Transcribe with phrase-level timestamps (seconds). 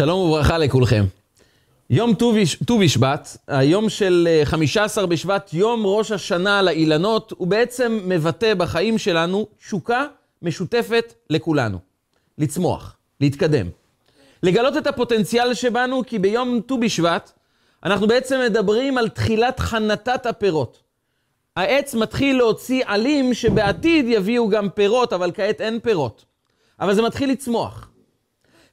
[0.00, 1.04] שלום וברכה לכולכם.
[1.90, 8.98] יום ט"ו בשבט, היום של 15 בשבט, יום ראש השנה לאילנות, הוא בעצם מבטא בחיים
[8.98, 10.06] שלנו תשוקה
[10.42, 11.78] משותפת לכולנו.
[12.38, 13.66] לצמוח, להתקדם.
[14.42, 17.30] לגלות את הפוטנציאל שבנו, כי ביום ט"ו בשבט
[17.84, 20.82] אנחנו בעצם מדברים על תחילת חנתת הפירות.
[21.56, 26.24] העץ מתחיל להוציא עלים שבעתיד יביאו גם פירות, אבל כעת אין פירות.
[26.80, 27.89] אבל זה מתחיל לצמוח.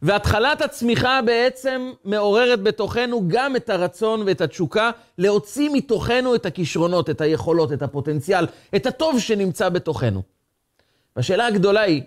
[0.01, 7.21] והתחלת הצמיחה בעצם מעוררת בתוכנו גם את הרצון ואת התשוקה להוציא מתוכנו את הכישרונות, את
[7.21, 10.21] היכולות, את הפוטנציאל, את הטוב שנמצא בתוכנו.
[11.15, 12.01] והשאלה הגדולה היא,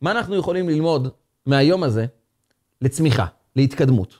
[0.00, 1.08] מה אנחנו יכולים ללמוד
[1.46, 2.06] מהיום הזה
[2.82, 3.26] לצמיחה,
[3.56, 4.18] להתקדמות?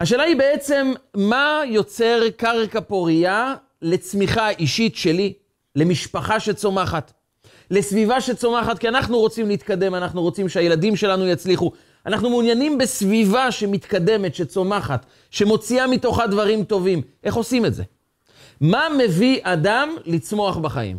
[0.00, 5.32] השאלה היא בעצם, מה יוצר קרקע פורייה לצמיחה אישית שלי,
[5.76, 7.12] למשפחה שצומחת,
[7.70, 11.72] לסביבה שצומחת, כי אנחנו רוצים להתקדם, אנחנו רוצים שהילדים שלנו יצליחו.
[12.06, 17.02] אנחנו מעוניינים בסביבה שמתקדמת, שצומחת, שמוציאה מתוכה דברים טובים.
[17.24, 17.82] איך עושים את זה?
[18.60, 20.98] מה מביא אדם לצמוח בחיים?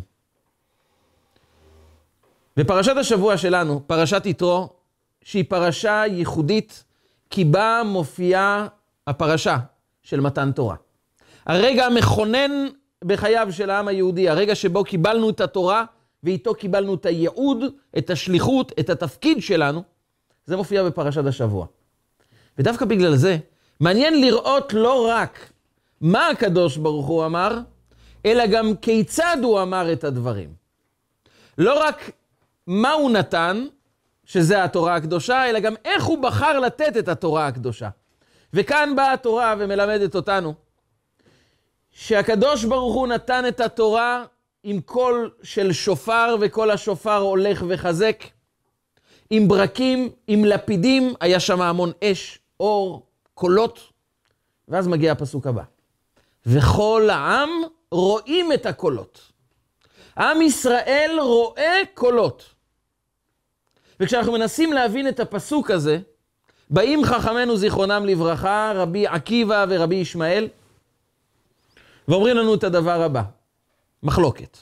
[2.56, 4.68] בפרשת השבוע שלנו, פרשת יתרו,
[5.24, 6.84] שהיא פרשה ייחודית,
[7.30, 8.66] כי בה מופיעה
[9.06, 9.56] הפרשה
[10.02, 10.76] של מתן תורה.
[11.46, 12.50] הרגע המכונן
[13.04, 15.84] בחייו של העם היהודי, הרגע שבו קיבלנו את התורה,
[16.22, 17.64] ואיתו קיבלנו את הייעוד,
[17.98, 19.82] את השליחות, את התפקיד שלנו,
[20.46, 21.66] זה מופיע בפרשת השבוע.
[22.58, 23.36] ודווקא בגלל זה,
[23.80, 25.52] מעניין לראות לא רק
[26.00, 27.58] מה הקדוש ברוך הוא אמר,
[28.26, 30.54] אלא גם כיצד הוא אמר את הדברים.
[31.58, 32.10] לא רק
[32.66, 33.66] מה הוא נתן,
[34.24, 37.88] שזה התורה הקדושה, אלא גם איך הוא בחר לתת את התורה הקדושה.
[38.52, 40.54] וכאן באה התורה ומלמדת אותנו
[41.90, 44.24] שהקדוש ברוך הוא נתן את התורה
[44.62, 48.24] עם קול של שופר, וכל השופר הולך וחזק.
[49.30, 53.92] עם ברקים, עם לפידים, היה שם המון אש, אור, קולות.
[54.68, 55.62] ואז מגיע הפסוק הבא.
[56.46, 57.50] וכל העם
[57.90, 59.32] רואים את הקולות.
[60.18, 62.44] עם ישראל רואה קולות.
[64.00, 65.98] וכשאנחנו מנסים להבין את הפסוק הזה,
[66.70, 70.48] באים חכמינו זיכרונם לברכה, רבי עקיבא ורבי ישמעאל,
[72.08, 73.22] ואומרים לנו את הדבר הבא,
[74.02, 74.58] מחלוקת.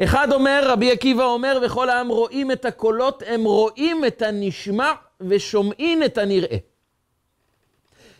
[0.00, 6.02] אחד אומר, רבי עקיבא אומר, וכל העם רואים את הקולות, הם רואים את הנשמע ושומעים
[6.02, 6.56] את הנראה.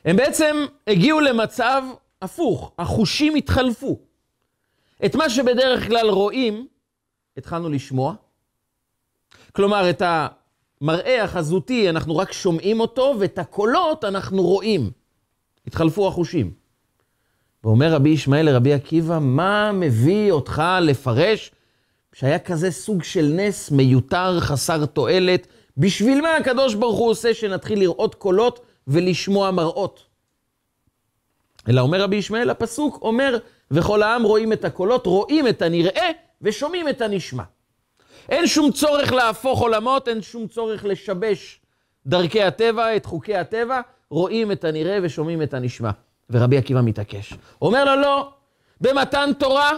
[0.04, 1.82] הם בעצם הגיעו למצב
[2.22, 3.98] הפוך, החושים התחלפו.
[5.04, 6.66] את מה שבדרך כלל רואים,
[7.36, 8.14] התחלנו לשמוע.
[9.52, 14.90] כלומר, את המראה החזותי, אנחנו רק שומעים אותו, ואת הקולות אנחנו רואים.
[15.66, 16.54] התחלפו החושים.
[17.64, 21.50] ואומר רבי ישמעאל לרבי עקיבא, מה מביא אותך לפרש
[22.12, 25.46] שהיה כזה סוג של נס מיותר, חסר תועלת?
[25.76, 30.04] בשביל מה הקדוש ברוך הוא עושה שנתחיל לראות קולות ולשמוע מראות?
[31.68, 33.38] אלא אומר רבי ישמעאל, הפסוק אומר,
[33.70, 36.10] וכל העם רואים את הקולות, רואים את הנראה
[36.42, 37.42] ושומעים את הנשמע.
[38.28, 41.60] אין שום צורך להפוך עולמות, אין שום צורך לשבש
[42.06, 43.80] דרכי הטבע, את חוקי הטבע,
[44.10, 45.90] רואים את הנראה ושומעים את הנשמע.
[46.30, 47.34] ורבי עקיבא מתעקש.
[47.62, 48.30] אומר לו, לא,
[48.80, 49.70] במתן תורה,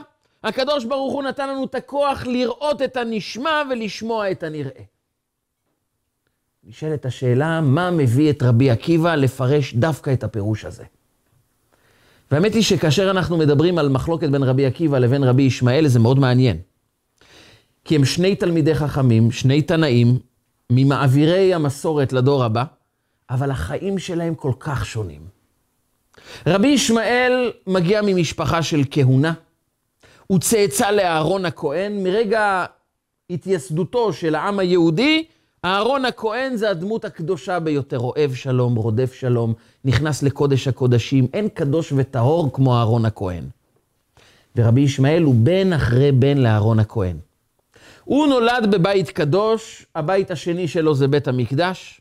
[0.45, 4.83] הקדוש ברוך הוא נתן לנו את הכוח לראות את הנשמע ולשמוע את הנראה.
[6.65, 10.85] נשאלת השאלה, מה מביא את רבי עקיבא לפרש דווקא את הפירוש הזה?
[12.31, 16.19] והאמת היא שכאשר אנחנו מדברים על מחלוקת בין רבי עקיבא לבין רבי ישמעאל, זה מאוד
[16.19, 16.59] מעניין.
[17.85, 20.19] כי הם שני תלמידי חכמים, שני תנאים,
[20.71, 22.65] ממעבירי המסורת לדור הבא,
[23.31, 25.21] אבל החיים שלהם כל כך שונים.
[26.47, 29.33] רבי ישמעאל מגיע ממשפחה של כהונה.
[30.27, 32.03] הוא צאצא לאהרון הכהן.
[32.03, 32.65] מרגע
[33.31, 35.25] התייסדותו של העם היהודי,
[35.65, 39.55] אהרון הכהן זה הדמות הקדושה ביותר, אוהב שלום, רודף שלום,
[39.85, 41.27] נכנס לקודש הקודשים.
[41.35, 43.45] אין קדוש וטהור כמו אהרון הכהן.
[44.57, 47.17] ורבי ישמעאל הוא בן אחרי בן לאהרון הכהן.
[48.05, 52.01] הוא נולד בבית קדוש, הבית השני שלו זה בית המקדש.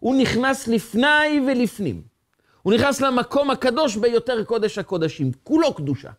[0.00, 2.02] הוא נכנס לפני ולפנים.
[2.62, 6.10] הוא נכנס למקום הקדוש ביותר קודש הקודשים, כולו קדושה.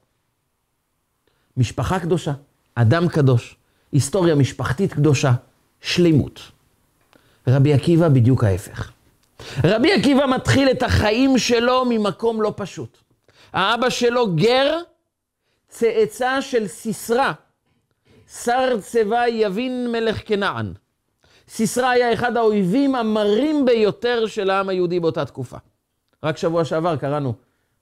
[1.59, 2.31] משפחה קדושה,
[2.75, 3.55] אדם קדוש,
[3.91, 5.31] היסטוריה משפחתית קדושה,
[5.81, 6.41] שלימות.
[7.47, 8.91] רבי עקיבא בדיוק ההפך.
[9.63, 12.97] רבי עקיבא מתחיל את החיים שלו ממקום לא פשוט.
[13.53, 14.77] האבא שלו גר,
[15.67, 17.31] צאצא של סיסרא,
[18.43, 20.73] שר צבא יבין מלך כנען.
[21.49, 25.57] סיסרא היה אחד האויבים המרים ביותר של העם היהודי באותה תקופה.
[26.23, 27.33] רק שבוע שעבר קראנו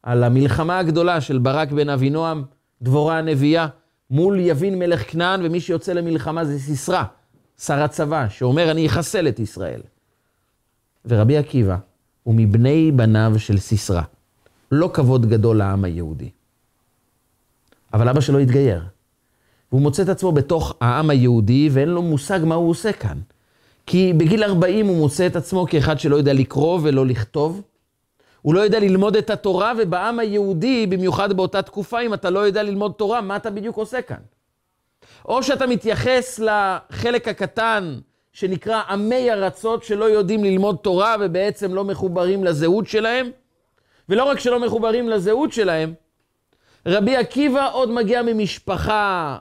[0.04, 2.44] על המלחמה הגדולה של ברק בן אבינועם,
[2.82, 3.68] דבורה הנביאה,
[4.10, 7.04] מול יבין מלך כנען, ומי שיוצא למלחמה זה סיסרא,
[7.60, 9.82] שר הצבא, שאומר, אני אחסל את ישראל.
[11.06, 11.78] ורבי עקיבא,
[12.26, 14.02] ומבני בניו של סיסרא.
[14.72, 16.30] לא כבוד גדול לעם היהודי.
[17.94, 18.84] אבל אבא שלו התגייר.
[19.72, 23.18] והוא מוצא את עצמו בתוך העם היהודי, ואין לו מושג מה הוא עושה כאן.
[23.86, 27.62] כי בגיל 40 הוא מוצא את עצמו כאחד שלא יודע לקרוא ולא לכתוב.
[28.48, 32.64] הוא לא יודע ללמוד את התורה, ובעם היהודי, במיוחד באותה תקופה, אם אתה לא יודע
[32.64, 34.18] ללמוד תורה, מה אתה בדיוק עושה כאן?
[35.26, 38.00] או שאתה מתייחס לחלק הקטן
[38.32, 43.30] שנקרא עמי ארצות שלא יודעים ללמוד תורה ובעצם לא מחוברים לזהות שלהם,
[44.10, 45.94] ולא רק שלא מחוברים לזהות שלהם,
[46.86, 49.38] רבי עקיבא עוד מגיע ממשפחה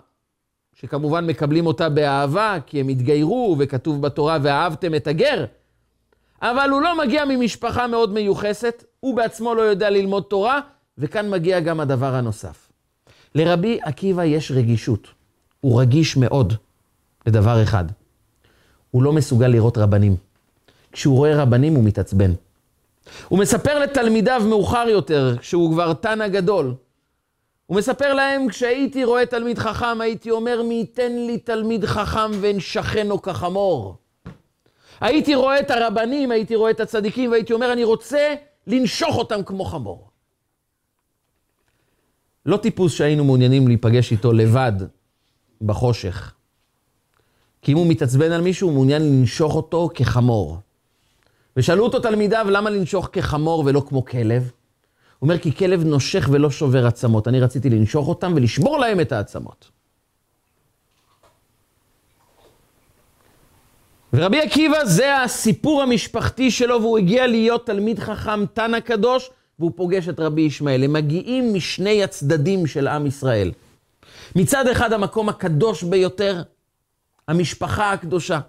[0.75, 5.44] שכמובן מקבלים אותה באהבה, כי הם התגיירו, וכתוב בתורה, ואהבתם את הגר,
[6.42, 10.60] אבל הוא לא מגיע ממשפחה מאוד מיוחסת, הוא בעצמו לא יודע ללמוד תורה,
[10.98, 12.68] וכאן מגיע גם הדבר הנוסף.
[13.34, 15.08] לרבי עקיבא יש רגישות,
[15.60, 16.52] הוא רגיש מאוד
[17.26, 17.84] לדבר אחד.
[18.90, 20.16] הוא לא מסוגל לראות רבנים.
[20.92, 22.32] כשהוא רואה רבנים הוא מתעצבן.
[23.28, 26.74] הוא מספר לתלמידיו מאוחר יותר, כשהוא כבר תנא גדול,
[27.66, 32.60] הוא מספר להם, כשהייתי רואה תלמיד חכם, הייתי אומר, מי ייתן לי תלמיד חכם ואין
[32.60, 33.96] שכנו כחמור.
[35.00, 38.34] הייתי רואה את הרבנים, הייתי רואה את הצדיקים, והייתי אומר, אני רוצה
[38.66, 40.10] לנשוך אותם כמו חמור.
[42.46, 44.72] לא טיפוס שהיינו מעוניינים להיפגש איתו לבד
[45.62, 46.32] בחושך.
[47.62, 50.58] כי אם הוא מתעצבן על מישהו, הוא מעוניין לנשוך אותו כחמור.
[51.56, 54.43] ושאלו אותו תלמידיו, למה לנשוך כחמור ולא כמו כלב?
[54.43, 54.50] הוא
[55.28, 57.28] אומר, כי כלב נושך ולא שובר עצמות.
[57.28, 59.75] אני רציתי לנשוך אותם ולשבור להם את העצמות.
[64.12, 70.08] ורבי עקיבא זה הסיפור המשפחתי שלו, והוא הגיע להיות תלמיד חכם תנא קדוש, והוא פוגש
[70.08, 70.85] את רבי ישמעאל.
[70.85, 73.53] הם מגיעים משני הצדדים של עם ישראל.
[74.37, 76.43] מצד אחד המקום הקדוש ביותר,
[77.29, 78.41] המשפחה הקדושה,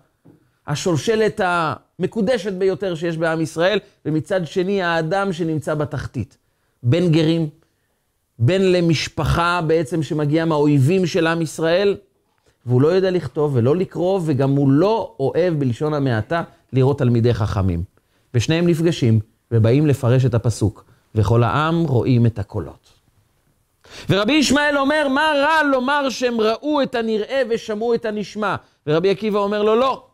[0.67, 6.37] השולשלת המקודשת ביותר שיש בעם ישראל, ומצד שני האדם שנמצא בתחתית.
[6.83, 7.49] בין גרים,
[8.39, 11.97] בין למשפחה בעצם שמגיעה מהאויבים של עם ישראל,
[12.67, 16.43] והוא לא יודע לכתוב ולא לקרוא, וגם הוא לא אוהב, בלשון המעטה,
[16.73, 17.83] לראות תלמידי חכמים.
[18.33, 19.19] ושניהם נפגשים
[19.51, 20.85] ובאים לפרש את הפסוק,
[21.15, 22.93] וכל העם רואים את הקולות.
[24.09, 28.55] ורבי ישמעאל אומר, מה רע לומר שהם ראו את הנראה ושמעו את הנשמע?
[28.87, 30.07] ורבי עקיבא אומר לו, לא.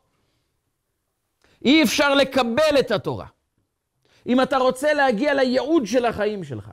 [1.66, 3.26] אי אפשר לקבל את התורה.
[4.28, 6.70] אם אתה רוצה להגיע לייעוד של החיים שלך,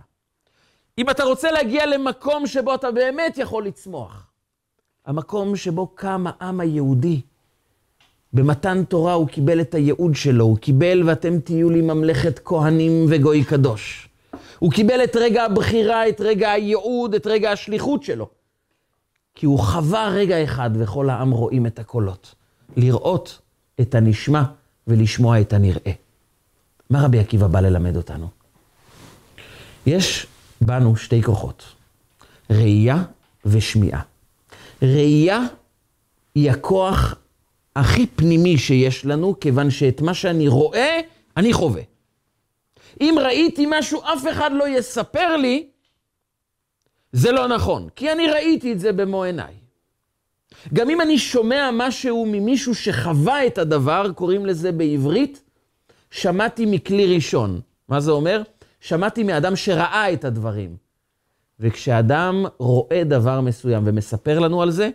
[0.99, 4.30] אם אתה רוצה להגיע למקום שבו אתה באמת יכול לצמוח,
[5.06, 7.20] המקום שבו קם העם היהודי,
[8.32, 13.44] במתן תורה הוא קיבל את הייעוד שלו, הוא קיבל ואתם תהיו לי ממלכת כהנים וגוי
[13.44, 14.08] קדוש.
[14.58, 18.29] הוא קיבל את רגע הבחירה, את רגע הייעוד, את רגע השליחות שלו.
[19.35, 22.35] כי הוא חווה רגע אחד וכל העם רואים את הקולות.
[22.76, 23.38] לראות
[23.81, 24.43] את הנשמע
[24.87, 25.93] ולשמוע את הנראה.
[26.91, 28.29] מה רבי עקיבא בא ללמד אותנו?
[29.87, 30.26] יש
[30.61, 31.64] בנו שתי כוחות,
[32.50, 33.02] ראייה
[33.44, 34.00] ושמיעה.
[34.82, 35.47] ראייה
[36.35, 37.15] היא הכוח
[37.77, 41.00] הכי פנימי שיש לנו, כיוון שאת מה שאני רואה,
[41.37, 41.82] אני חווה.
[43.00, 45.67] אם ראיתי משהו, אף אחד לא יספר לי,
[47.12, 49.55] זה לא נכון, כי אני ראיתי את זה במו עיניי.
[50.73, 55.43] גם אם אני שומע משהו ממישהו שחווה את הדבר, קוראים לזה בעברית
[56.11, 57.61] שמעתי מכלי ראשון.
[57.88, 58.43] מה זה אומר?
[58.81, 60.76] שמעתי מאדם שראה את הדברים.
[61.61, 64.90] וכשאדם רואה דבר מסוים ומספר לנו על זה,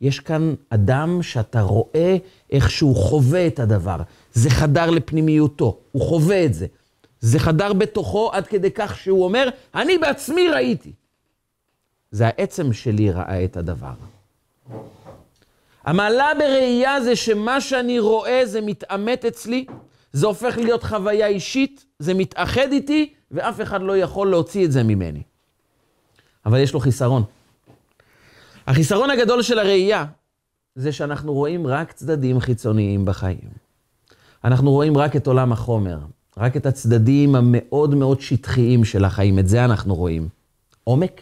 [0.00, 2.16] יש כאן אדם שאתה רואה
[2.50, 3.96] איך שהוא חווה את הדבר.
[4.32, 6.66] זה חדר לפנימיותו, הוא חווה את זה.
[7.20, 10.92] זה חדר בתוכו עד כדי כך שהוא אומר, אני בעצמי ראיתי.
[12.10, 13.92] זה העצם שלי ראה את הדבר.
[15.84, 19.66] המעלה בראייה זה שמה שאני רואה זה מתעמת אצלי,
[20.12, 24.82] זה הופך להיות חוויה אישית, זה מתאחד איתי, ואף אחד לא יכול להוציא את זה
[24.82, 25.22] ממני.
[26.46, 27.22] אבל יש לו חיסרון.
[28.66, 30.04] החיסרון הגדול של הראייה
[30.74, 33.64] זה שאנחנו רואים רק צדדים חיצוניים בחיים.
[34.44, 35.98] אנחנו רואים רק את עולם החומר,
[36.36, 40.28] רק את הצדדים המאוד מאוד שטחיים של החיים, את זה אנחנו רואים.
[40.84, 41.20] עומק,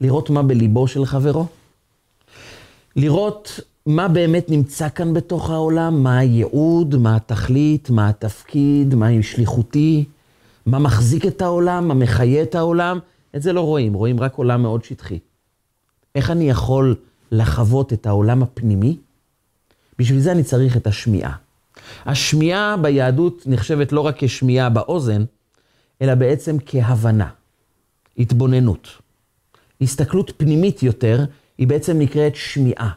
[0.00, 1.46] לראות מה בליבו של חברו,
[2.96, 9.22] לראות מה באמת נמצא כאן בתוך העולם, מה הייעוד, מה התכלית, מה התפקיד, מה עם
[9.22, 10.04] שליחותי,
[10.66, 12.98] מה מחזיק את העולם, מה מחיה את העולם,
[13.36, 15.18] את זה לא רואים, רואים רק עולם מאוד שטחי.
[16.14, 16.96] איך אני יכול
[17.32, 18.96] לחוות את העולם הפנימי?
[19.98, 21.36] בשביל זה אני צריך את השמיעה.
[22.06, 25.24] השמיעה ביהדות נחשבת לא רק כשמיעה באוזן,
[26.02, 27.28] אלא בעצם כהבנה,
[28.18, 28.88] התבוננות.
[29.80, 31.24] הסתכלות פנימית יותר,
[31.58, 32.90] היא בעצם נקראת שמיעה.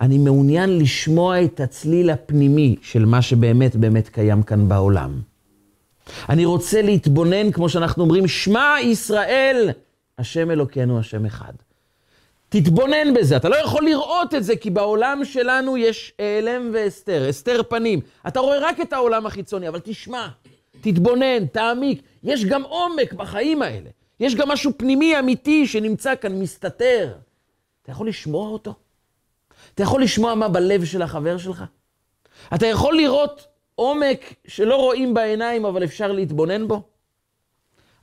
[0.00, 5.20] אני מעוניין לשמוע את הצליל הפנימי של מה שבאמת באמת קיים כאן בעולם.
[6.28, 9.70] אני רוצה להתבונן, כמו שאנחנו אומרים, שמע ישראל,
[10.18, 11.52] השם אלוקינו, השם אחד.
[12.48, 17.62] תתבונן בזה, אתה לא יכול לראות את זה, כי בעולם שלנו יש העלם והסתר, הסתר
[17.68, 18.00] פנים.
[18.28, 20.28] אתה רואה רק את העולם החיצוני, אבל תשמע,
[20.80, 22.02] תתבונן, תעמיק.
[22.22, 23.90] יש גם עומק בחיים האלה.
[24.20, 27.12] יש גם משהו פנימי אמיתי שנמצא כאן, מסתתר.
[27.82, 28.74] אתה יכול לשמוע אותו?
[29.74, 31.64] אתה יכול לשמוע מה בלב של החבר שלך?
[32.54, 36.82] אתה יכול לראות עומק שלא רואים בעיניים, אבל אפשר להתבונן בו?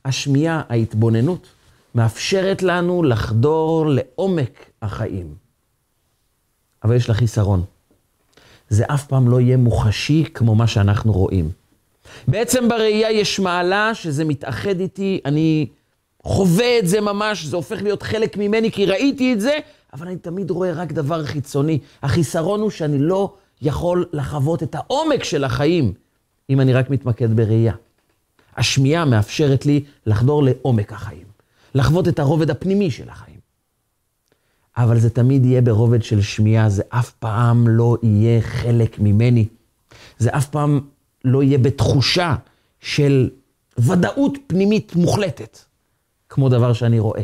[0.04, 1.46] השמיעה, ההתבוננות,
[1.94, 5.34] מאפשרת לנו לחדור לעומק החיים.
[6.84, 7.64] אבל יש לה חיסרון.
[8.68, 11.50] זה אף פעם לא יהיה מוחשי כמו מה שאנחנו רואים.
[12.28, 15.66] בעצם בראייה יש מעלה שזה מתאחד איתי, אני
[16.22, 19.58] חווה את זה ממש, זה הופך להיות חלק ממני כי ראיתי את זה,
[19.92, 21.78] אבל אני תמיד רואה רק דבר חיצוני.
[22.02, 25.92] החיסרון הוא שאני לא יכול לחוות את העומק של החיים,
[26.50, 27.74] אם אני רק מתמקד בראייה.
[28.56, 31.26] השמיעה מאפשרת לי לחדור לעומק החיים,
[31.74, 33.40] לחוות את הרובד הפנימי של החיים.
[34.76, 39.46] אבל זה תמיד יהיה ברובד של שמיעה, זה אף פעם לא יהיה חלק ממני.
[40.18, 40.80] זה אף פעם
[41.24, 42.36] לא יהיה בתחושה
[42.80, 43.30] של
[43.78, 45.58] ודאות פנימית מוחלטת,
[46.28, 47.22] כמו דבר שאני רואה.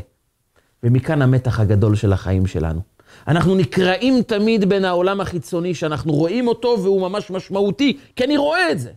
[0.83, 2.81] ומכאן המתח הגדול של החיים שלנו.
[3.29, 8.73] אנחנו נקרעים תמיד בין העולם החיצוני, שאנחנו רואים אותו והוא ממש משמעותי, כי אני רואה
[8.73, 8.91] את זה,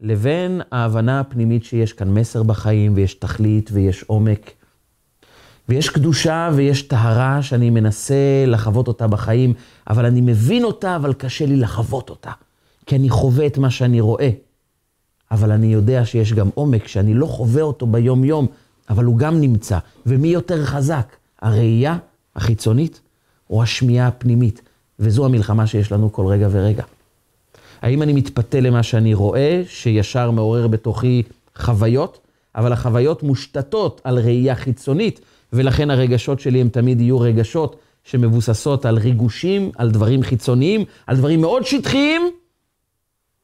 [0.00, 4.50] לבין ההבנה הפנימית שיש כאן מסר בחיים, ויש תכלית, ויש עומק,
[5.68, 9.54] ויש קדושה, ויש טהרה שאני מנסה לחוות אותה בחיים,
[9.90, 12.30] אבל אני מבין אותה, אבל קשה לי לחוות אותה,
[12.86, 14.30] כי אני חווה את מה שאני רואה.
[15.30, 18.46] אבל אני יודע שיש גם עומק שאני לא חווה אותו ביום-יום,
[18.90, 19.78] אבל הוא גם נמצא.
[20.06, 21.98] ומי יותר חזק, הראייה
[22.40, 23.00] החיצונית
[23.50, 24.62] או השמיעה הפנימית?
[24.98, 26.84] וזו המלחמה שיש לנו כל רגע ורגע.
[27.82, 31.22] האם אני מתפתה למה שאני רואה, שישר מעורר בתוכי
[31.56, 32.18] חוויות,
[32.54, 35.20] אבל החוויות מושתתות על ראייה חיצונית,
[35.52, 41.40] ולכן הרגשות שלי הם תמיד יהיו רגשות שמבוססות על ריגושים, על דברים חיצוניים, על דברים
[41.40, 42.30] מאוד שטחיים,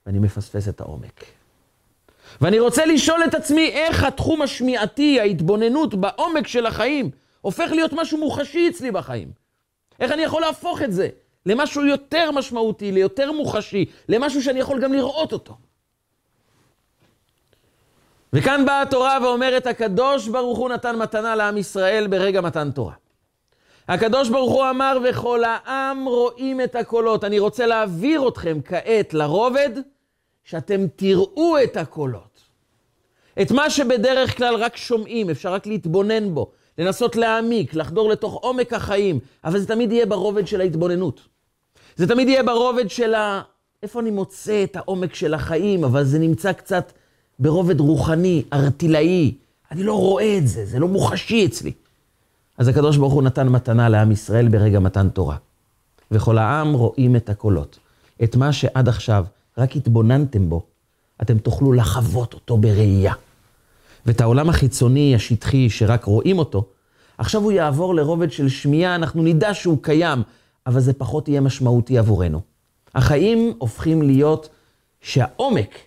[0.06, 1.24] ואני מפספס את העומק.
[2.40, 7.10] ואני רוצה לשאול את עצמי איך התחום השמיעתי, ההתבוננות בעומק של החיים,
[7.46, 9.30] הופך להיות משהו מוחשי אצלי בחיים.
[10.00, 11.08] איך אני יכול להפוך את זה
[11.46, 15.56] למשהו יותר משמעותי, ליותר מוחשי, למשהו שאני יכול גם לראות אותו.
[18.32, 22.94] וכאן באה התורה ואומרת, הקדוש ברוך הוא נתן מתנה לעם ישראל ברגע מתן תורה.
[23.88, 27.24] הקדוש ברוך הוא אמר, וכל העם רואים את הקולות.
[27.24, 29.70] אני רוצה להעביר אתכם כעת לרובד,
[30.44, 32.40] שאתם תראו את הקולות.
[33.42, 38.72] את מה שבדרך כלל רק שומעים, אפשר רק להתבונן בו, לנסות להעמיק, לחדור לתוך עומק
[38.72, 41.20] החיים, אבל זה תמיד יהיה ברובד של ההתבוננות.
[41.96, 43.42] זה תמיד יהיה ברובד של ה...
[43.82, 46.92] איפה אני מוצא את העומק של החיים, אבל זה נמצא קצת
[47.38, 49.34] ברובד רוחני, ארטילאי.
[49.70, 51.72] אני לא רואה את זה, זה לא מוחשי אצלי.
[52.58, 55.36] אז הקדוש ברוך הוא נתן מתנה לעם ישראל ברגע מתן תורה.
[56.10, 57.78] וכל העם רואים את הקולות.
[58.24, 59.24] את מה שעד עכשיו
[59.58, 60.62] רק התבוננתם בו,
[61.22, 63.12] אתם תוכלו לחוות אותו בראייה.
[64.06, 66.64] ואת העולם החיצוני, השטחי, שרק רואים אותו,
[67.18, 70.22] עכשיו הוא יעבור לרובד של שמיעה, אנחנו נדע שהוא קיים,
[70.66, 72.40] אבל זה פחות יהיה משמעותי עבורנו.
[72.94, 74.48] החיים הופכים להיות
[75.00, 75.78] שהעומק,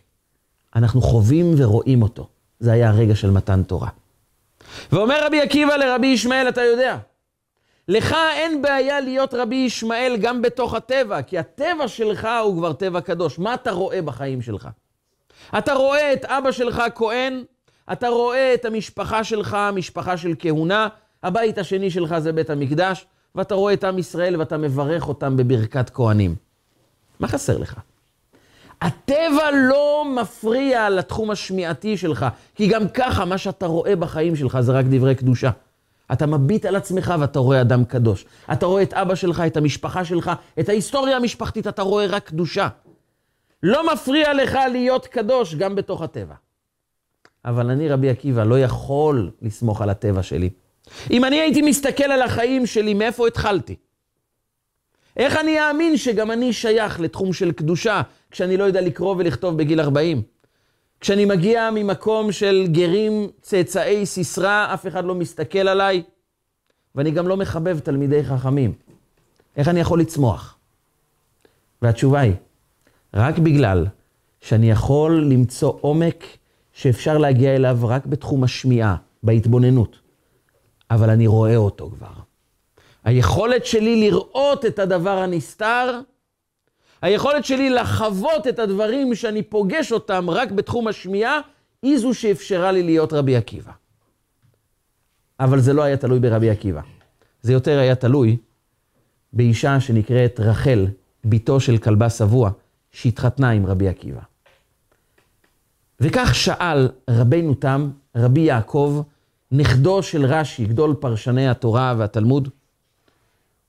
[0.76, 2.28] אנחנו חווים ורואים אותו.
[2.60, 3.90] זה היה הרגע של מתן תורה.
[4.92, 6.98] ואומר רבי עקיבא לרבי ישמעאל, אתה יודע,
[7.88, 13.02] לך אין בעיה להיות רבי ישמעאל גם בתוך הטבע, כי הטבע שלך הוא כבר טבע
[13.02, 13.40] קדוש.
[13.40, 14.70] מה אתה רואה בחיים שלך?
[15.58, 17.44] אתה רואה את אבא שלך כהן,
[17.92, 20.88] אתה רואה את המשפחה שלך, משפחה של כהונה,
[21.24, 23.06] הבית השני שלך זה בית המקדש,
[23.36, 26.36] ואתה רואה את עם ישראל ואתה מברך אותם בברכת כהנים.
[27.20, 27.76] מה חסר לך?
[28.82, 34.72] הטבע לא מפריע לתחום השמיעתי שלך, כי גם ככה מה שאתה רואה בחיים שלך זה
[34.72, 35.50] רק דברי קדושה.
[36.14, 38.26] אתה מביט על עצמך ואתה רואה אדם קדוש.
[38.54, 42.68] אתה רואה את אבא שלך, את המשפחה שלך, את ההיסטוריה המשפחתית, אתה רואה רק קדושה.
[43.64, 46.36] לא מפריע לך להיות קדוש גם בתוך הטבע.
[47.46, 50.50] אבל אני, רבי עקיבא, לא יכול לסמוך על הטבע שלי.
[51.12, 53.76] אם אני הייתי מסתכל על החיים שלי, מאיפה התחלתי?
[55.18, 59.82] איך אני אאמין שגם אני שייך לתחום של קדושה, כשאני לא יודע לקרוא ולכתוב בגיל
[59.82, 60.22] 40?
[61.00, 66.04] כשאני מגיע ממקום של גרים צאצאי סיסרא, אף אחד לא מסתכל עליי,
[66.96, 68.74] ואני גם לא מחבב תלמידי חכמים.
[69.58, 70.58] איך אני יכול לצמוח?
[71.82, 72.34] והתשובה היא,
[73.14, 73.86] רק בגלל
[74.42, 76.24] שאני יכול למצוא עומק
[76.80, 80.00] שאפשר להגיע אליו רק בתחום השמיעה, בהתבוננות,
[80.92, 82.14] אבל אני רואה אותו כבר.
[83.04, 86.00] היכולת שלי לראות את הדבר הנסתר,
[87.02, 91.40] היכולת שלי לחוות את הדברים שאני פוגש אותם רק בתחום השמיעה,
[91.82, 93.72] היא זו שאפשרה לי להיות רבי עקיבא.
[95.40, 96.82] אבל זה לא היה תלוי ברבי עקיבא.
[97.42, 98.38] זה יותר היה תלוי
[99.34, 100.88] באישה שנקראת רחל,
[101.26, 102.52] בתו של כלבה שבוע,
[102.92, 104.29] שהתחתנה עם רבי עקיבא.
[106.02, 109.02] וכך שאל רבינו תם, רבי יעקב,
[109.52, 112.50] נכדו של רש"י, גדול פרשני התורה והתלמוד,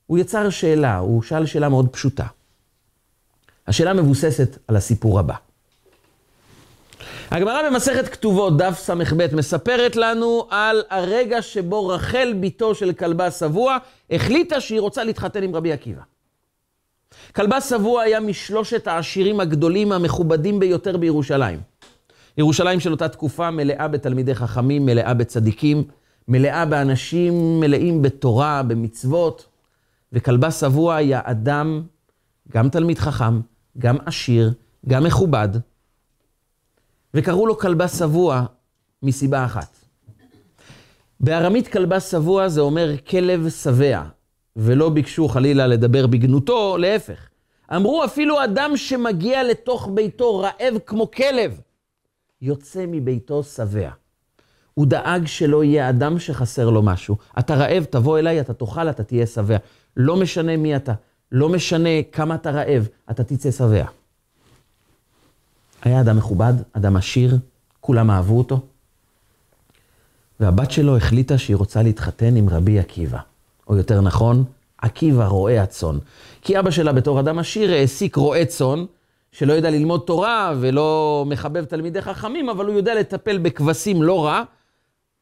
[0.07, 2.25] הוא יצר שאלה, הוא שאל שאלה מאוד פשוטה.
[3.67, 5.35] השאלה מבוססת על הסיפור הבא.
[7.31, 13.77] הגמרא במסכת כתובות, דף ס"ב, מספרת לנו על הרגע שבו רחל, בתו של כלבה שבוע,
[14.11, 16.01] החליטה שהיא רוצה להתחתן עם רבי עקיבא.
[17.35, 21.70] כלבה שבוע היה משלושת העשירים הגדולים המכובדים ביותר בירושלים.
[22.37, 25.83] ירושלים של אותה תקופה מלאה בתלמידי חכמים, מלאה בצדיקים,
[26.27, 29.47] מלאה באנשים מלאים בתורה, במצוות,
[30.13, 31.83] וכלבה שבוע היה אדם,
[32.51, 33.41] גם תלמיד חכם,
[33.77, 34.53] גם עשיר,
[34.87, 35.49] גם מכובד,
[37.13, 38.45] וקראו לו כלבה שבוע
[39.03, 39.77] מסיבה אחת.
[41.19, 44.03] בארמית כלבה שבוע זה אומר כלב שבע,
[44.55, 47.27] ולא ביקשו חלילה לדבר בגנותו, להפך.
[47.75, 51.61] אמרו אפילו אדם שמגיע לתוך ביתו רעב כמו כלב,
[52.41, 53.89] יוצא מביתו שבע.
[54.73, 57.17] הוא דאג שלא יהיה אדם שחסר לו משהו.
[57.39, 59.57] אתה רעב, תבוא אליי, אתה תאכל, אתה תהיה שבע.
[59.97, 60.93] לא משנה מי אתה,
[61.31, 63.85] לא משנה כמה אתה רעב, אתה תצא שבע.
[65.81, 67.37] היה אדם מכובד, אדם עשיר,
[67.79, 68.59] כולם אהבו אותו.
[70.39, 73.19] והבת שלו החליטה שהיא רוצה להתחתן עם רבי עקיבא.
[73.67, 74.43] או יותר נכון,
[74.77, 75.97] עקיבא רועה הצאן.
[76.41, 78.85] כי אבא שלה בתור אדם עשיר העסיק רועה צאן,
[79.31, 84.43] שלא יודע ללמוד תורה ולא מחבב תלמידי חכמים, אבל הוא יודע לטפל בכבשים לא רע.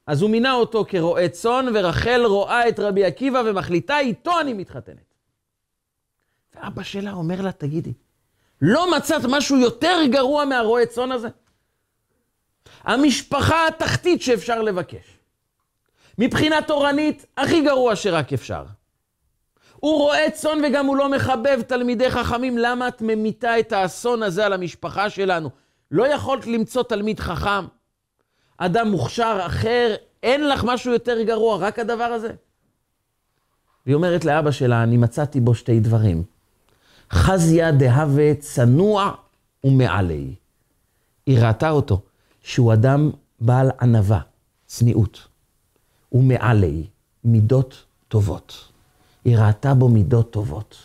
[0.07, 5.13] אז הוא מינה אותו כרועה צאן, ורחל רואה את רבי עקיבא ומחליטה, איתו אני מתחתנת.
[6.55, 7.93] ואבא שלה אומר לה, תגידי,
[8.61, 11.27] לא מצאת משהו יותר גרוע מהרועה צאן הזה?
[12.83, 15.19] המשפחה התחתית שאפשר לבקש.
[16.17, 18.63] מבחינה תורנית, הכי גרוע שרק אפשר.
[19.79, 24.45] הוא רועה צאן וגם הוא לא מחבב תלמידי חכמים, למה את ממיתה את האסון הזה
[24.45, 25.49] על המשפחה שלנו?
[25.91, 27.65] לא יכולת למצוא תלמיד חכם,
[28.57, 32.31] אדם מוכשר אחר, אין לך משהו יותר גרוע, רק הדבר הזה?
[33.85, 36.23] והיא אומרת לאבא שלה, אני מצאתי בו שתי דברים.
[37.11, 39.11] חזיה דהווה צנוע
[39.63, 40.35] ומעלי.
[41.25, 42.01] היא ראתה אותו,
[42.43, 44.19] שהוא אדם בעל ענווה,
[44.65, 45.27] צניעות,
[46.11, 46.87] ומעלי,
[47.23, 48.69] מידות טובות.
[49.25, 50.75] היא ראתה בו מידות טובות.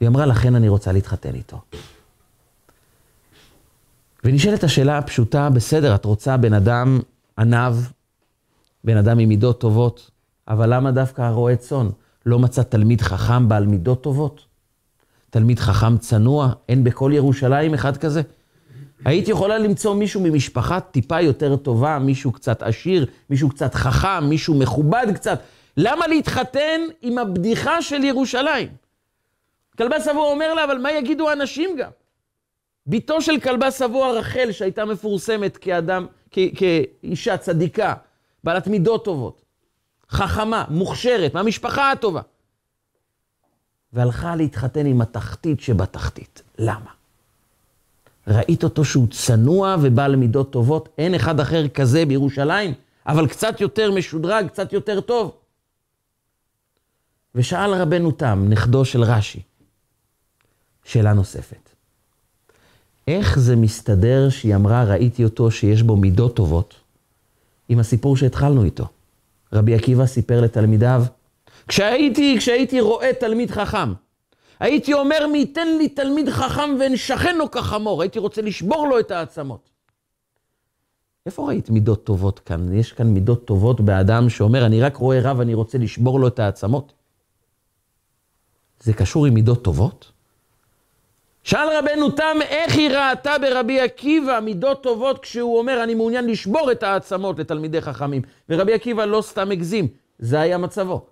[0.00, 1.60] והיא אמרה, לכן אני רוצה להתחתן איתו.
[4.24, 7.00] ונשאלת השאלה הפשוטה, בסדר, את רוצה בן אדם
[7.38, 7.76] עניו,
[8.84, 10.10] בן אדם עם מידות טובות,
[10.48, 11.88] אבל למה דווקא הרועה צאן?
[12.26, 14.44] לא מצא תלמיד חכם בעל מידות טובות?
[15.30, 18.22] תלמיד חכם צנוע, אין בכל ירושלים אחד כזה?
[19.04, 24.54] היית יכולה למצוא מישהו ממשפחה טיפה יותר טובה, מישהו קצת עשיר, מישהו קצת חכם, מישהו
[24.54, 25.40] מכובד קצת.
[25.76, 28.68] למה להתחתן עם הבדיחה של ירושלים?
[29.78, 31.90] כלבה שבוע אומר לה, אבל מה יגידו האנשים גם?
[32.86, 37.94] בתו של כלבה שבוע רחל, שהייתה מפורסמת כאדם, כ- כאישה צדיקה,
[38.44, 39.42] בעלת מידות טובות,
[40.10, 42.20] חכמה, מוכשרת, מהמשפחה הטובה.
[43.92, 46.42] והלכה להתחתן עם התחתית שבתחתית.
[46.58, 46.90] למה?
[48.26, 50.88] ראית אותו שהוא צנוע ובעל מידות טובות?
[50.98, 52.74] אין אחד אחר כזה בירושלים,
[53.06, 55.32] אבל קצת יותר משודרג, קצת יותר טוב.
[57.36, 59.40] ושאל רבנו תם, נכדו של רש"י,
[60.84, 61.70] שאלה נוספת.
[63.08, 66.74] איך זה מסתדר שהיא אמרה, ראיתי אותו שיש בו מידות טובות,
[67.68, 68.88] עם הסיפור שהתחלנו איתו?
[69.52, 71.02] רבי עקיבא סיפר לתלמידיו,
[71.68, 73.92] כשהייתי, כשהייתי רואה תלמיד חכם,
[74.60, 79.70] הייתי אומר, מי ייתן לי תלמיד חכם ואנשכנו כחמור, הייתי רוצה לשבור לו את העצמות.
[81.26, 82.72] איפה ראית מידות טובות כאן?
[82.72, 86.38] יש כאן מידות טובות באדם שאומר, אני רק רואה רב, אני רוצה לשבור לו את
[86.38, 86.92] העצמות?
[88.86, 90.12] זה קשור עם מידות טובות?
[91.44, 96.72] שאל רבנו תם, איך היא ראתה ברבי עקיבא מידות טובות כשהוא אומר, אני מעוניין לשבור
[96.72, 98.22] את העצמות לתלמידי חכמים.
[98.48, 101.06] ורבי עקיבא לא סתם הגזים, זה היה מצבו.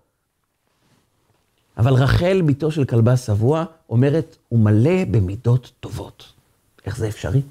[1.76, 6.32] אבל רחל, בתו של כלבה שבוע, אומרת, הוא מלא במידות טובות.
[6.86, 7.42] איך זה אפשרי?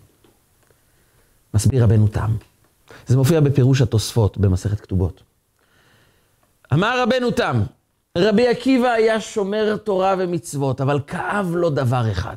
[1.54, 2.36] מסביר רבנו תם.
[3.08, 5.24] זה מופיע בפירוש התוספות במסכת כתובות.
[6.74, 7.62] אמר רבנו תם,
[8.18, 12.36] רבי עקיבא היה שומר תורה ומצוות, אבל כאב לו דבר אחד.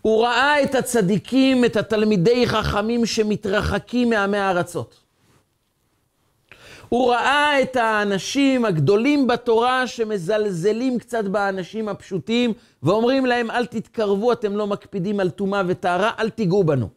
[0.00, 5.00] הוא ראה את הצדיקים, את התלמידי חכמים שמתרחקים מעמי הארצות.
[6.88, 12.52] הוא ראה את האנשים הגדולים בתורה שמזלזלים קצת באנשים הפשוטים
[12.82, 16.88] ואומרים להם, אל תתקרבו, אתם לא מקפידים על טומאה וטהרה, אל תיגעו בנו.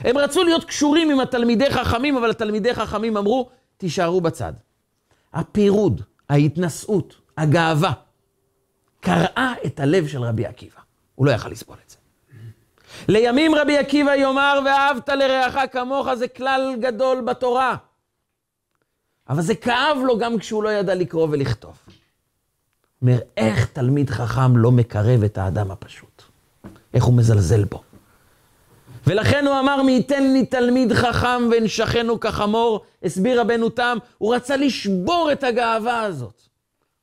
[0.00, 4.52] הם רצו להיות קשורים עם התלמידי חכמים, אבל התלמידי חכמים אמרו, תישארו בצד.
[5.32, 7.92] הפירוד, ההתנשאות, הגאווה,
[9.00, 10.80] קרעה את הלב של רבי עקיבא.
[11.14, 11.96] הוא לא יכל לסבול את זה.
[13.08, 17.76] לימים רבי עקיבא יאמר, ואהבת לרעך כמוך, זה כלל גדול בתורה.
[19.28, 21.78] אבל זה כאב לו גם כשהוא לא ידע לקרוא ולכתוב.
[23.02, 26.22] אומר, איך תלמיד חכם לא מקרב את האדם הפשוט?
[26.94, 27.82] איך הוא מזלזל בו?
[29.06, 34.56] ולכן הוא אמר, מי ייתן לי תלמיד חכם ונשכנו כחמור, הסביר רבנו תם, הוא רצה
[34.56, 36.42] לשבור את הגאווה הזאת.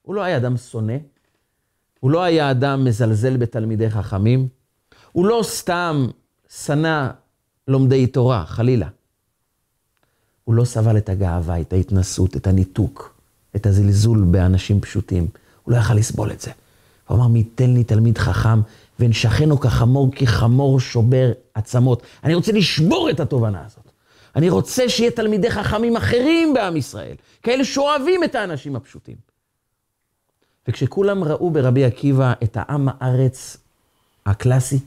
[0.01, 0.97] הוא לא היה אדם שונא,
[1.99, 4.47] הוא לא היה אדם מזלזל בתלמידי חכמים,
[5.11, 6.07] הוא לא סתם
[6.49, 7.09] שנא
[7.67, 8.87] לומדי תורה, חלילה.
[10.43, 13.15] הוא לא סבל את הגאווה, את ההתנסות, את הניתוק,
[13.55, 15.27] את הזלזול באנשים פשוטים.
[15.63, 16.51] הוא לא יכל לסבול את זה.
[17.07, 18.61] הוא אמר, מי ייתן לי תלמיד חכם
[19.01, 22.03] ונשכנו כחמור, כי חמור שובר עצמות.
[22.23, 23.91] אני רוצה לשבור את התובנה הזאת.
[24.35, 29.15] אני רוצה שיהיה תלמידי חכמים אחרים בעם ישראל, כאלה שאוהבים את האנשים הפשוטים.
[30.67, 33.57] וכשכולם ראו ברבי עקיבא את העם הארץ
[34.25, 34.79] הקלאסי,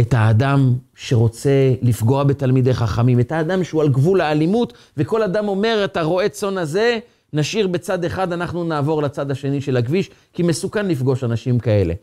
[0.00, 5.82] את האדם שרוצה לפגוע בתלמידי חכמים, את האדם שהוא על גבול האלימות, וכל אדם אומר,
[5.84, 6.98] אתה רואה צאן הזה,
[7.32, 11.94] נשאיר בצד אחד, אנחנו נעבור לצד השני של הכביש, כי מסוכן לפגוש אנשים כאלה.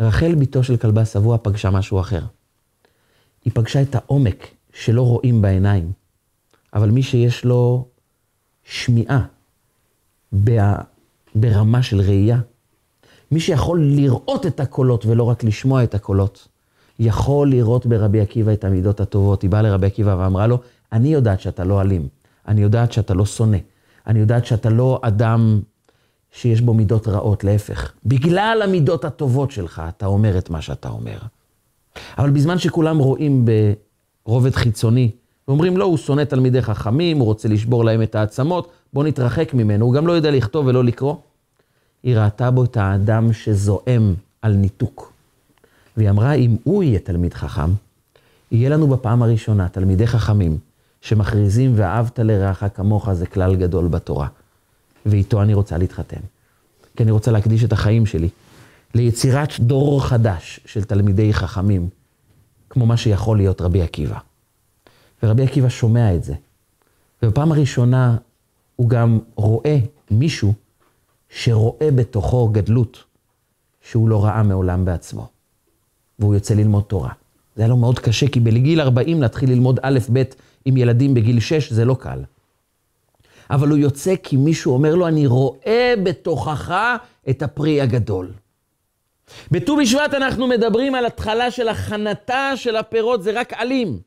[0.00, 2.22] רחל, בתו של כלבה שבוע, פגשה משהו אחר.
[3.44, 5.92] היא פגשה את העומק שלא רואים בעיניים,
[6.74, 7.88] אבל מי שיש לו
[8.64, 9.26] שמיעה
[11.34, 12.40] ברמה של ראייה,
[13.30, 16.48] מי שיכול לראות את הקולות ולא רק לשמוע את הקולות,
[16.98, 19.42] יכול לראות ברבי עקיבא את המידות הטובות.
[19.42, 20.60] היא באה לרבי עקיבא ואמרה לו,
[20.92, 22.08] אני יודעת שאתה לא אלים,
[22.48, 23.58] אני יודעת שאתה לא שונא,
[24.06, 25.60] אני יודעת שאתה לא אדם
[26.32, 27.92] שיש בו מידות רעות, להפך.
[28.04, 31.18] בגלל המידות הטובות שלך, אתה אומר את מה שאתה אומר.
[32.18, 33.44] אבל בזמן שכולם רואים
[34.26, 35.10] ברובד חיצוני,
[35.48, 39.84] ואומרים, לא, הוא שונא תלמידי חכמים, הוא רוצה לשבור להם את העצמות, בוא נתרחק ממנו,
[39.84, 41.14] הוא גם לא יודע לכתוב ולא לקרוא.
[42.02, 45.12] היא ראתה בו את האדם שזועם על ניתוק.
[45.96, 47.70] והיא אמרה, אם הוא יהיה תלמיד חכם,
[48.52, 50.58] יהיה לנו בפעם הראשונה תלמידי חכמים
[51.00, 54.28] שמכריזים ואהבת לרעך כמוך זה כלל גדול בתורה.
[55.10, 56.20] ואיתו אני רוצה להתחתן.
[56.96, 58.28] כי אני רוצה להקדיש את החיים שלי
[58.94, 61.88] ליצירת דור חדש של תלמידי חכמים,
[62.70, 64.18] כמו מה שיכול להיות רבי עקיבא.
[65.22, 66.34] ורבי עקיבא שומע את זה.
[67.22, 68.16] ובפעם הראשונה
[68.76, 69.78] הוא גם רואה
[70.10, 70.54] מישהו
[71.28, 73.04] שרואה בתוכו גדלות
[73.90, 75.28] שהוא לא ראה מעולם בעצמו.
[76.18, 77.12] והוא יוצא ללמוד תורה.
[77.56, 80.22] זה היה לו מאוד קשה, כי בגיל 40 להתחיל ללמוד א', ב'
[80.64, 82.22] עם ילדים בגיל 6 זה לא קל.
[83.50, 86.96] אבל הוא יוצא כי מישהו אומר לו, אני רואה בתוכך
[87.30, 88.32] את הפרי הגדול.
[89.50, 93.98] בט"ו בשבט אנחנו מדברים על התחלה של הכנתה של הפירות, זה רק עלים.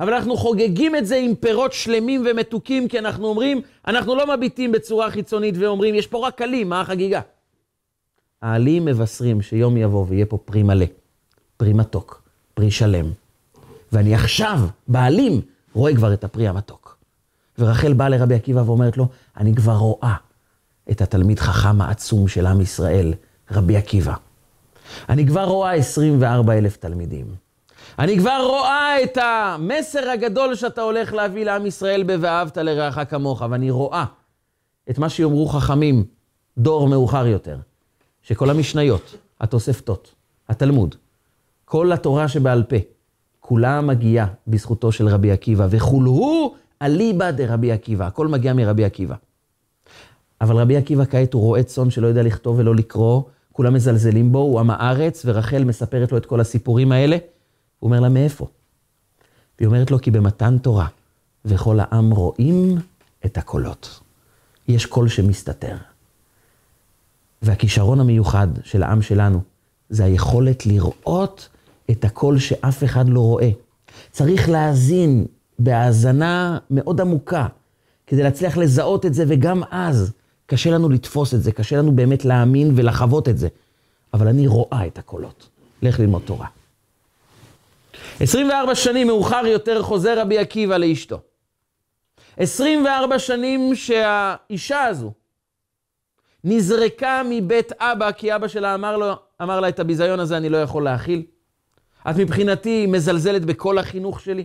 [0.00, 4.72] אבל אנחנו חוגגים את זה עם פירות שלמים ומתוקים, כי אנחנו אומרים, אנחנו לא מביטים
[4.72, 7.20] בצורה חיצונית ואומרים, יש פה רק עלים, מה החגיגה?
[8.42, 10.86] העלים מבשרים שיום יבוא ויהיה פה פרי מלא,
[11.56, 12.22] פרי מתוק,
[12.54, 13.06] פרי שלם.
[13.92, 14.58] ואני עכשיו,
[14.88, 15.40] בעלים,
[15.72, 16.77] רואה כבר את הפרי המתוק.
[17.58, 20.14] ורחל באה לרבי עקיבא ואומרת לו, אני כבר רואה
[20.90, 23.14] את התלמיד חכם העצום של עם ישראל,
[23.50, 24.14] רבי עקיבא.
[25.08, 27.26] אני כבר רואה 24 אלף תלמידים.
[27.98, 33.70] אני כבר רואה את המסר הגדול שאתה הולך להביא לעם ישראל ב"ואהבת לרעך כמוך", ואני
[33.70, 34.04] רואה
[34.90, 36.04] את מה שיאמרו חכמים
[36.58, 37.58] דור מאוחר יותר,
[38.22, 40.14] שכל המשניות, התוספתות,
[40.48, 40.94] התלמוד,
[41.64, 42.76] כל התורה שבעל פה,
[43.40, 49.14] כולה מגיעה בזכותו של רבי עקיבא, וכולהו אליבא דרבי עקיבא, הכל מגיע מרבי עקיבא.
[50.40, 54.38] אבל רבי עקיבא כעת הוא רועה צאן שלא יודע לכתוב ולא לקרוא, כולם מזלזלים בו,
[54.38, 57.16] הוא עם הארץ, ורחל מספרת לו את כל הסיפורים האלה.
[57.78, 58.46] הוא אומר לה, מאיפה?
[59.58, 60.86] והיא אומרת לו, כי במתן תורה,
[61.44, 62.78] וכל העם רואים
[63.26, 64.00] את הקולות.
[64.68, 65.76] יש קול שמסתתר.
[67.42, 69.40] והכישרון המיוחד של העם שלנו,
[69.88, 71.48] זה היכולת לראות
[71.90, 73.50] את הקול שאף אחד לא רואה.
[74.10, 75.26] צריך להאזין
[75.58, 77.46] בהאזנה מאוד עמוקה,
[78.06, 80.12] כדי להצליח לזהות את זה, וגם אז
[80.46, 83.48] קשה לנו לתפוס את זה, קשה לנו באמת להאמין ולחוות את זה.
[84.14, 85.48] אבל אני רואה את הקולות.
[85.82, 86.46] לך ללמוד תורה.
[88.20, 91.20] 24 שנים מאוחר יותר חוזר רבי עקיבא לאשתו.
[92.36, 95.12] 24 שנים שהאישה הזו
[96.44, 100.56] נזרקה מבית אבא, כי אבא שלה אמר, לו, אמר לה, את הביזיון הזה אני לא
[100.56, 101.22] יכול להכיל.
[102.10, 104.44] את מבחינתי מזלזלת בכל החינוך שלי.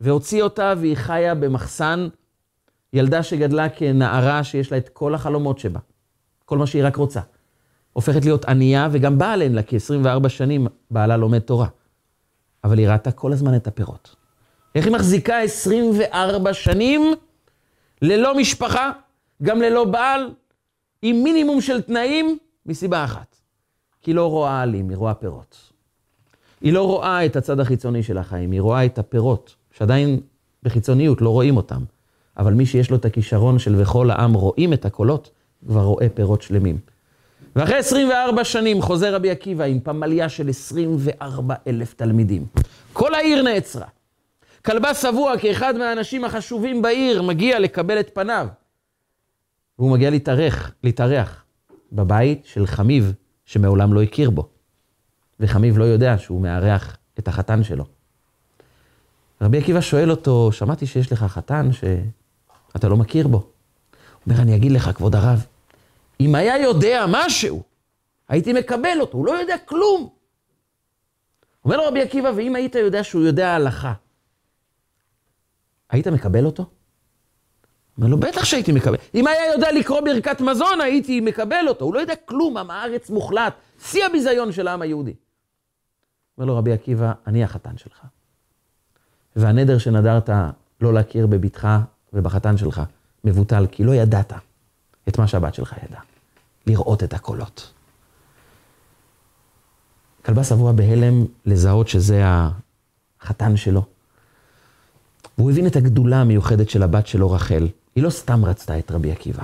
[0.00, 2.08] והוציא אותה והיא חיה במחסן
[2.92, 5.80] ילדה שגדלה כנערה שיש לה את כל החלומות שבה,
[6.44, 7.20] כל מה שהיא רק רוצה.
[7.92, 11.68] הופכת להיות ענייה, וגם בעל אין לה, כי 24 שנים בעלה לומד תורה.
[12.64, 14.16] אבל היא ראתה כל הזמן את הפירות.
[14.74, 17.14] איך היא מחזיקה 24 שנים
[18.02, 18.92] ללא משפחה,
[19.42, 20.30] גם ללא בעל,
[21.02, 23.36] עם מינימום של תנאים, מסיבה אחת.
[24.02, 25.72] כי היא לא רואה עלים, היא רואה פירות.
[26.60, 30.20] היא לא רואה את הצד החיצוני של החיים, היא רואה את הפירות, שעדיין
[30.62, 31.82] בחיצוניות לא רואים אותם.
[32.36, 35.30] אבל מי שיש לו את הכישרון של וכל העם רואים את הקולות,
[35.66, 36.78] כבר רואה פירות שלמים.
[37.56, 42.46] ואחרי 24 שנים חוזר רבי עקיבא עם פמליה של 24 אלף תלמידים.
[42.92, 43.86] כל העיר נעצרה.
[44.64, 48.46] כלבה שבוע כאחד מהאנשים החשובים בעיר מגיע לקבל את פניו.
[49.78, 51.44] והוא מגיע להתארח, להתארח
[51.92, 53.12] בבית של חמיב
[53.44, 54.48] שמעולם לא הכיר בו.
[55.40, 57.95] וחמיב לא יודע שהוא מארח את החתן שלו.
[59.40, 63.36] רבי עקיבא שואל אותו, שמעתי שיש לך חתן שאתה לא מכיר בו.
[63.36, 63.46] הוא
[64.26, 65.46] אומר, אני אגיד לך, כבוד הרב,
[66.20, 67.62] אם היה יודע משהו,
[68.28, 70.08] הייתי מקבל אותו, הוא לא יודע כלום.
[71.64, 73.92] אומר לו רבי עקיבא, ואם היית יודע שהוא יודע הלכה,
[75.90, 76.66] היית מקבל אותו?
[77.98, 78.96] אומר לו, בטח שהייתי מקבל.
[79.14, 81.84] אם היה יודע לקרוא ברכת מזון, הייתי מקבל אותו.
[81.84, 85.14] הוא לא יודע כלום, עם הארץ מוחלט, שיא הביזיון של העם היהודי.
[86.38, 88.02] אומר לו רבי עקיבא, אני החתן שלך.
[89.36, 90.30] והנדר שנדרת
[90.80, 91.68] לא להכיר בבתך
[92.12, 92.82] ובחתן שלך
[93.24, 94.32] מבוטל, כי לא ידעת
[95.08, 96.02] את מה שהבת שלך ידעה,
[96.66, 97.72] לראות את הקולות.
[100.24, 103.84] כלבה שבוע בהלם לזהות שזה החתן שלו.
[105.38, 107.68] והוא הבין את הגדולה המיוחדת של הבת שלו, רחל.
[107.94, 109.42] היא לא סתם רצתה את רבי עקיבא.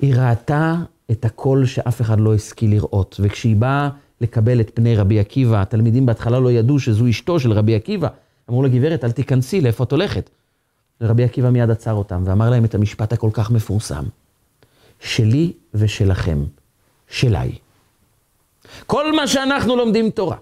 [0.00, 0.74] היא ראתה
[1.10, 6.06] את הקול שאף אחד לא השכיל לראות, וכשהיא באה לקבל את פני רבי עקיבא, התלמידים
[6.06, 8.08] בהתחלה לא ידעו שזו אשתו של רבי עקיבא.
[8.50, 10.30] אמרו לה, גברת, אל תיכנסי, לאיפה את הולכת?
[11.00, 14.04] ורבי עקיבא מיד עצר אותם ואמר להם את המשפט הכל כך מפורסם.
[15.00, 16.44] שלי ושלכם,
[17.08, 17.58] שלי.
[18.86, 20.36] כל מה שאנחנו לומדים תורה,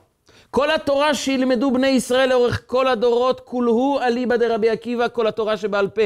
[0.51, 5.89] כל התורה שילמדו בני ישראל לאורך כל הדורות, כולהו אליבא דרבי עקיבא, כל התורה שבעל
[5.89, 6.03] פה.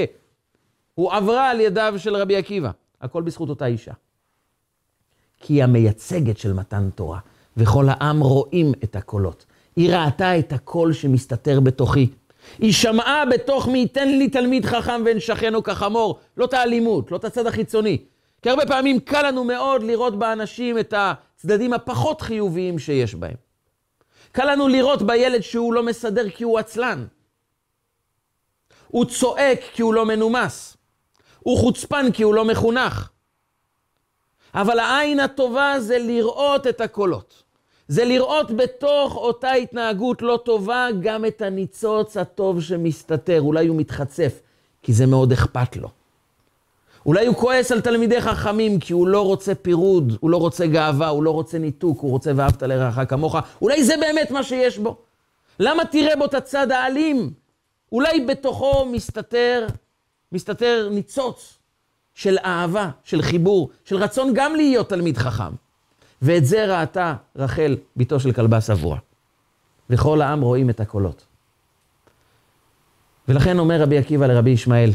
[0.94, 2.70] הוא עברה על ידיו של רבי עקיבא.
[3.00, 3.92] הכל בזכות אותה אישה.
[5.40, 7.18] כי היא המייצגת של מתן תורה,
[7.56, 9.46] וכל העם רואים את הקולות.
[9.80, 12.10] היא ראתה את הקול שמסתתר בתוכי.
[12.58, 16.18] היא שמעה בתוך מי ייתן לי תלמיד חכם ואין שכנו כחמור.
[16.36, 17.98] לא את האלימות, לא את הצד החיצוני.
[18.42, 23.34] כי הרבה פעמים קל לנו מאוד לראות באנשים את הצדדים הפחות חיוביים שיש בהם.
[24.32, 27.06] קל לנו לראות בילד שהוא לא מסדר כי הוא עצלן.
[28.88, 30.76] הוא צועק כי הוא לא מנומס.
[31.38, 33.08] הוא חוצפן כי הוא לא מחונך.
[34.54, 37.49] אבל העין הטובה זה לראות את הקולות.
[37.90, 43.40] זה לראות בתוך אותה התנהגות לא טובה גם את הניצוץ הטוב שמסתתר.
[43.40, 44.40] אולי הוא מתחצף,
[44.82, 45.88] כי זה מאוד אכפת לו.
[47.06, 51.08] אולי הוא כועס על תלמידי חכמים כי הוא לא רוצה פירוד, הוא לא רוצה גאווה,
[51.08, 53.36] הוא לא רוצה ניתוק, הוא רוצה ואהבת לרעך כמוך.
[53.62, 54.96] אולי זה באמת מה שיש בו.
[55.60, 57.32] למה תראה בו את הצד האלים?
[57.92, 59.66] אולי בתוכו מסתתר,
[60.32, 61.58] מסתתר ניצוץ
[62.14, 65.69] של אהבה, של חיבור, של רצון גם להיות תלמיד חכם.
[66.22, 68.98] ואת זה ראתה רחל, בתו של כלבה שבוע.
[69.90, 71.26] וכל העם רואים את הקולות.
[73.28, 74.90] ולכן אומר רבי עקיבא לרבי ישמעאל,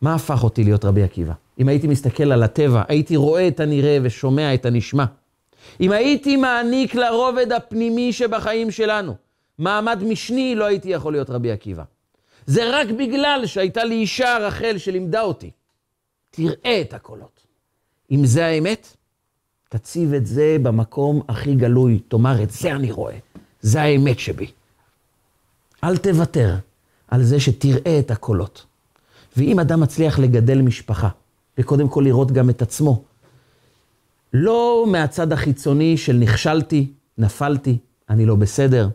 [0.00, 1.32] מה הפך אותי להיות רבי עקיבא?
[1.58, 5.04] אם הייתי מסתכל על הטבע, הייתי רואה את הנראה ושומע את הנשמע.
[5.80, 9.14] אם הייתי מעניק לרובד הפנימי שבחיים שלנו,
[9.58, 11.82] מעמד משני, לא הייתי יכול להיות רבי עקיבא.
[12.46, 15.50] זה רק בגלל שהייתה לי אישה, רחל, שלימדה אותי.
[16.30, 17.40] תראה את הקולות.
[18.10, 18.96] אם זה האמת,
[19.68, 21.98] תציב את זה במקום הכי גלוי.
[22.08, 23.16] תאמר, את זה אני רואה.
[23.60, 24.46] זה האמת שבי.
[25.84, 26.56] אל תוותר
[27.08, 28.64] על זה שתראה את הקולות.
[29.36, 31.08] ואם אדם מצליח לגדל משפחה,
[31.58, 33.02] וקודם כל לראות גם את עצמו,
[34.32, 36.86] לא מהצד החיצוני של נכשלתי,
[37.18, 37.78] נפלתי,
[38.10, 38.88] אני לא בסדר,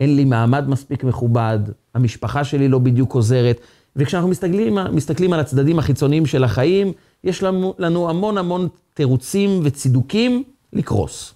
[0.00, 1.58] אין לי מעמד מספיק מכובד,
[1.94, 3.60] המשפחה שלי לא בדיוק עוזרת,
[3.96, 6.92] וכשאנחנו מסתכלים, מסתכלים על הצדדים החיצוניים של החיים,
[7.24, 11.34] יש לנו, לנו המון המון תירוצים וצידוקים לקרוס.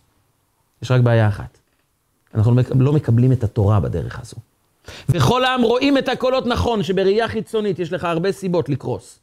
[0.82, 1.58] יש רק בעיה אחת,
[2.34, 4.36] אנחנו לא מקבלים את התורה בדרך הזו.
[5.08, 9.20] וכל העם רואים את הקולות נכון, שבראייה חיצונית יש לך הרבה סיבות לקרוס.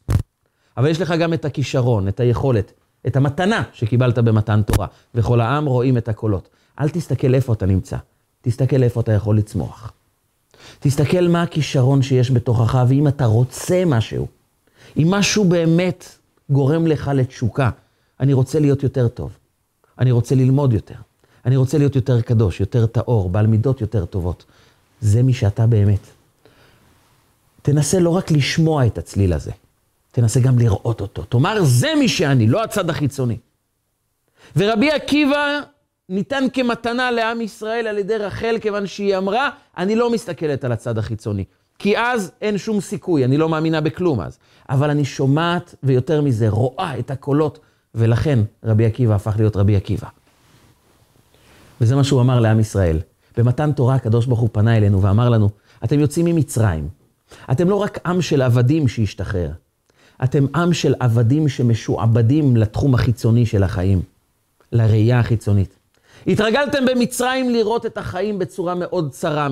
[0.76, 2.72] אבל יש לך גם את הכישרון, את היכולת,
[3.06, 4.86] את המתנה שקיבלת במתן תורה.
[5.14, 6.48] וכל העם רואים את הקולות.
[6.80, 7.96] אל תסתכל איפה אתה נמצא,
[8.42, 9.92] תסתכל איפה אתה יכול לצמוח.
[10.80, 14.26] תסתכל מה הכישרון שיש בתוכך, ואם אתה רוצה משהו,
[14.96, 16.18] אם משהו באמת
[16.50, 17.70] גורם לך לתשוקה,
[18.20, 19.38] אני רוצה להיות יותר טוב,
[19.98, 20.94] אני רוצה ללמוד יותר,
[21.44, 24.44] אני רוצה להיות יותר קדוש, יותר טהור, בעל מידות יותר טובות.
[25.00, 26.00] זה מי שאתה באמת.
[27.62, 29.50] תנסה לא רק לשמוע את הצליל הזה,
[30.12, 31.22] תנסה גם לראות אותו.
[31.22, 33.36] תאמר, זה מי שאני, לא הצד החיצוני.
[34.56, 35.60] ורבי עקיבא
[36.08, 40.98] ניתן כמתנה לעם ישראל על ידי רחל, כיוון שהיא אמרה, אני לא מסתכלת על הצד
[40.98, 41.44] החיצוני.
[41.78, 44.38] כי אז אין שום סיכוי, אני לא מאמינה בכלום אז.
[44.70, 47.58] אבל אני שומעת, ויותר מזה, רואה את הקולות,
[47.96, 50.08] ולכן רבי עקיבא הפך להיות רבי עקיבא.
[51.80, 52.98] וזה מה שהוא אמר לעם ישראל.
[53.36, 55.50] במתן תורה הקדוש ברוך הוא פנה אלינו ואמר לנו,
[55.84, 56.88] אתם יוצאים ממצרים.
[57.50, 59.50] אתם לא רק עם של עבדים שהשתחרר,
[60.24, 64.02] אתם עם של עבדים שמשועבדים לתחום החיצוני של החיים,
[64.72, 65.76] לראייה החיצונית.
[66.26, 69.48] התרגלתם במצרים לראות את החיים בצורה מאוד צרה,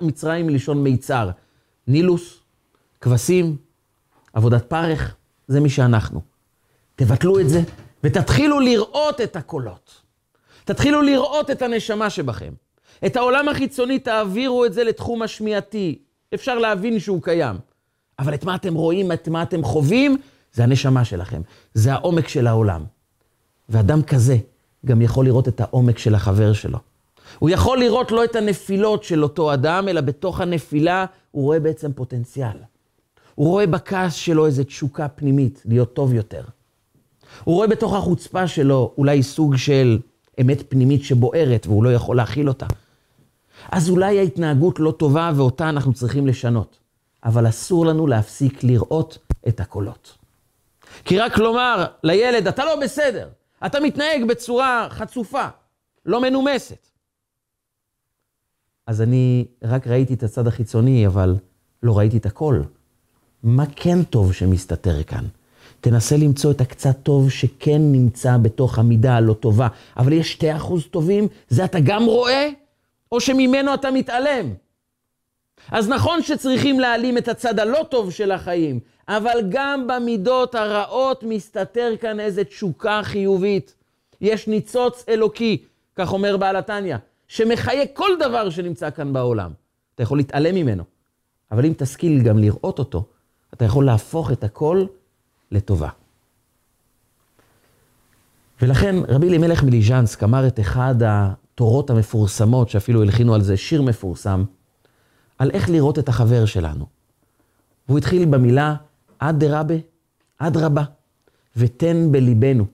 [0.00, 1.30] מצרים מלשון מיצר.
[1.86, 2.38] נילוס,
[3.00, 3.56] כבשים,
[4.32, 5.14] עבודת פרך,
[5.48, 6.20] זה מי שאנחנו.
[6.96, 7.62] תבטלו את זה
[8.04, 10.00] ותתחילו לראות את הקולות.
[10.64, 12.52] תתחילו לראות את הנשמה שבכם.
[13.06, 15.98] את העולם החיצוני תעבירו את זה לתחום השמיעתי.
[16.34, 17.56] אפשר להבין שהוא קיים.
[18.18, 20.16] אבל את מה אתם רואים, את מה אתם חווים,
[20.52, 21.40] זה הנשמה שלכם.
[21.74, 22.84] זה העומק של העולם.
[23.68, 24.36] ואדם כזה
[24.86, 26.78] גם יכול לראות את העומק של החבר שלו.
[27.38, 31.92] הוא יכול לראות לא את הנפילות של אותו אדם, אלא בתוך הנפילה הוא רואה בעצם
[31.92, 32.56] פוטנציאל.
[33.34, 36.42] הוא רואה בכעס שלו איזו תשוקה פנימית, להיות טוב יותר.
[37.44, 39.98] הוא רואה בתוך החוצפה שלו אולי סוג של
[40.40, 42.66] אמת פנימית שבוערת והוא לא יכול להכיל אותה.
[43.72, 46.78] אז אולי ההתנהגות לא טובה ואותה אנחנו צריכים לשנות.
[47.24, 50.18] אבל אסור לנו להפסיק לראות את הקולות.
[51.04, 53.28] כי רק לומר לילד, אתה לא בסדר,
[53.66, 55.48] אתה מתנהג בצורה חצופה,
[56.06, 56.88] לא מנומסת.
[58.86, 61.36] אז אני רק ראיתי את הצד החיצוני, אבל
[61.82, 62.60] לא ראיתי את הכל.
[63.42, 65.24] מה כן טוב שמסתתר כאן?
[65.80, 70.86] תנסה למצוא את הקצת טוב שכן נמצא בתוך המידה הלא טובה, אבל יש שתי אחוז
[70.90, 72.48] טובים, זה אתה גם רואה,
[73.12, 74.54] או שממנו אתה מתעלם?
[75.70, 81.94] אז נכון שצריכים להעלים את הצד הלא טוב של החיים, אבל גם במידות הרעות מסתתר
[82.00, 83.74] כאן איזו תשוקה חיובית.
[84.20, 85.64] יש ניצוץ אלוקי,
[85.96, 86.96] כך אומר בעל התניא,
[87.28, 89.50] שמחיה כל דבר שנמצא כאן בעולם.
[89.94, 90.84] אתה יכול להתעלם ממנו,
[91.52, 93.04] אבל אם תשכיל גם לראות אותו,
[93.54, 94.86] אתה יכול להפוך את הכל
[95.52, 95.88] לטובה.
[98.62, 104.44] ולכן רבי אלימלך מליז'נסק אמר את אחד התורות המפורסמות, שאפילו הלחינו על זה שיר מפורסם,
[105.38, 106.86] על איך לראות את החבר שלנו.
[107.88, 108.74] והוא התחיל במילה
[109.18, 109.74] אדרבה,
[110.38, 110.82] אדרבה,
[111.56, 112.66] ותן בליבנו,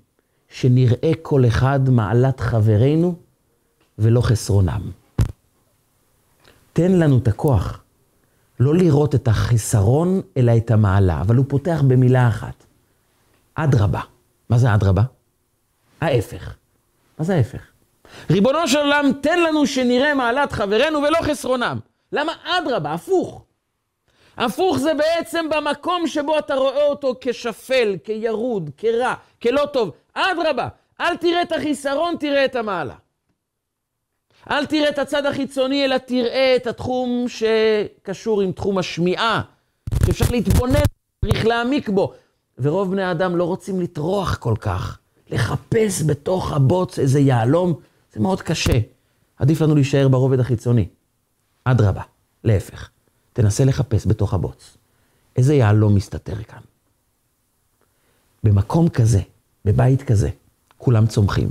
[0.49, 3.15] שנראה כל אחד מעלת חברינו
[3.99, 4.91] ולא חסרונם.
[6.73, 7.84] תן לנו את הכוח
[8.61, 11.21] לא לראות את החסרון, אלא את המעלה.
[11.21, 12.65] אבל הוא פותח במילה אחת,
[13.55, 14.01] אדרבה.
[14.49, 15.03] מה זה אדרבה?
[16.01, 16.55] ההפך.
[17.19, 17.61] מה זה ההפך?
[18.31, 21.79] ריבונו של עולם, תן לנו שנראה מעלת חברינו ולא חסרונם.
[22.13, 22.93] למה אדרבה?
[22.93, 23.45] הפוך.
[24.37, 29.91] הפוך זה בעצם במקום שבו אתה רואה אותו כשפל, כירוד, כרע, כלא טוב.
[30.15, 30.69] אדרבה,
[31.01, 32.95] אל תראה את החיסרון, תראה את המעלה.
[34.51, 39.43] אל תראה את הצד החיצוני, אלא תראה את התחום שקשור עם תחום השמיעה,
[40.07, 40.83] שאפשר להתבונן,
[41.25, 42.13] צריך להעמיק בו.
[42.59, 44.99] ורוב בני האדם לא רוצים לטרוח כל כך,
[45.31, 47.75] לחפש בתוך הבוץ איזה יהלום,
[48.13, 48.79] זה מאוד קשה.
[49.37, 50.89] עדיף לנו להישאר ברובד החיצוני.
[51.65, 52.03] אדרבה,
[52.45, 52.89] להפך.
[53.33, 54.77] תנסה לחפש בתוך הבוץ.
[55.37, 56.61] איזה יהלום מסתתר כאן?
[58.45, 59.21] במקום כזה,
[59.65, 60.31] בבית כזה,
[60.79, 61.51] כולם צומחים.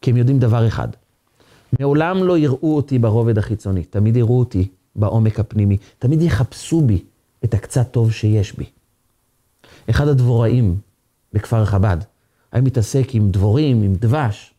[0.00, 0.88] כי הם יודעים דבר אחד,
[1.80, 7.02] מעולם לא יראו אותי ברובד החיצוני, תמיד יראו אותי בעומק הפנימי, תמיד יחפשו בי
[7.44, 8.64] את הקצת טוב שיש בי.
[9.90, 10.76] אחד הדבוראים
[11.32, 11.96] בכפר חב"ד
[12.52, 14.54] היה מתעסק עם דבורים, עם דבש.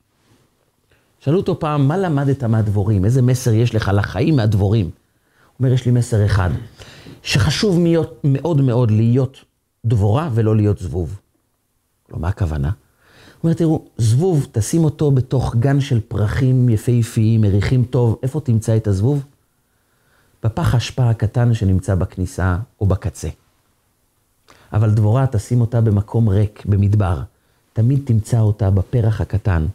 [1.20, 3.06] שאלו אותו פעם, מה למדת מהדבורים?
[3.06, 4.86] איזה מסר יש לך לחיים מהדבורים?
[4.86, 4.92] הוא
[5.60, 6.50] אומר, יש לי מסר אחד,
[7.24, 7.80] שחשוב
[8.24, 9.44] מאוד מאוד, להיות
[9.86, 11.20] דבורה ולא להיות זבוב.
[12.12, 12.72] לא, מה הכוונה?
[13.46, 18.88] אומר, תראו, זבוב, תשים אותו בתוך גן של פרחים יפהפיים, מריחים טוב, איפה תמצא את
[18.88, 19.24] הזבוב?
[20.44, 23.30] בפח האשפה הקטן שנמצא בכניסה או בקצה.
[24.74, 27.22] אבל דבורה, תשים אותה במקום ריק, במדבר.
[27.74, 29.66] תמיד תמצא אותה בפרח הקטן.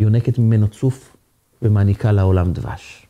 [0.00, 1.16] יונקת ממנו צוף
[1.62, 3.06] ומעניקה לעולם דבש.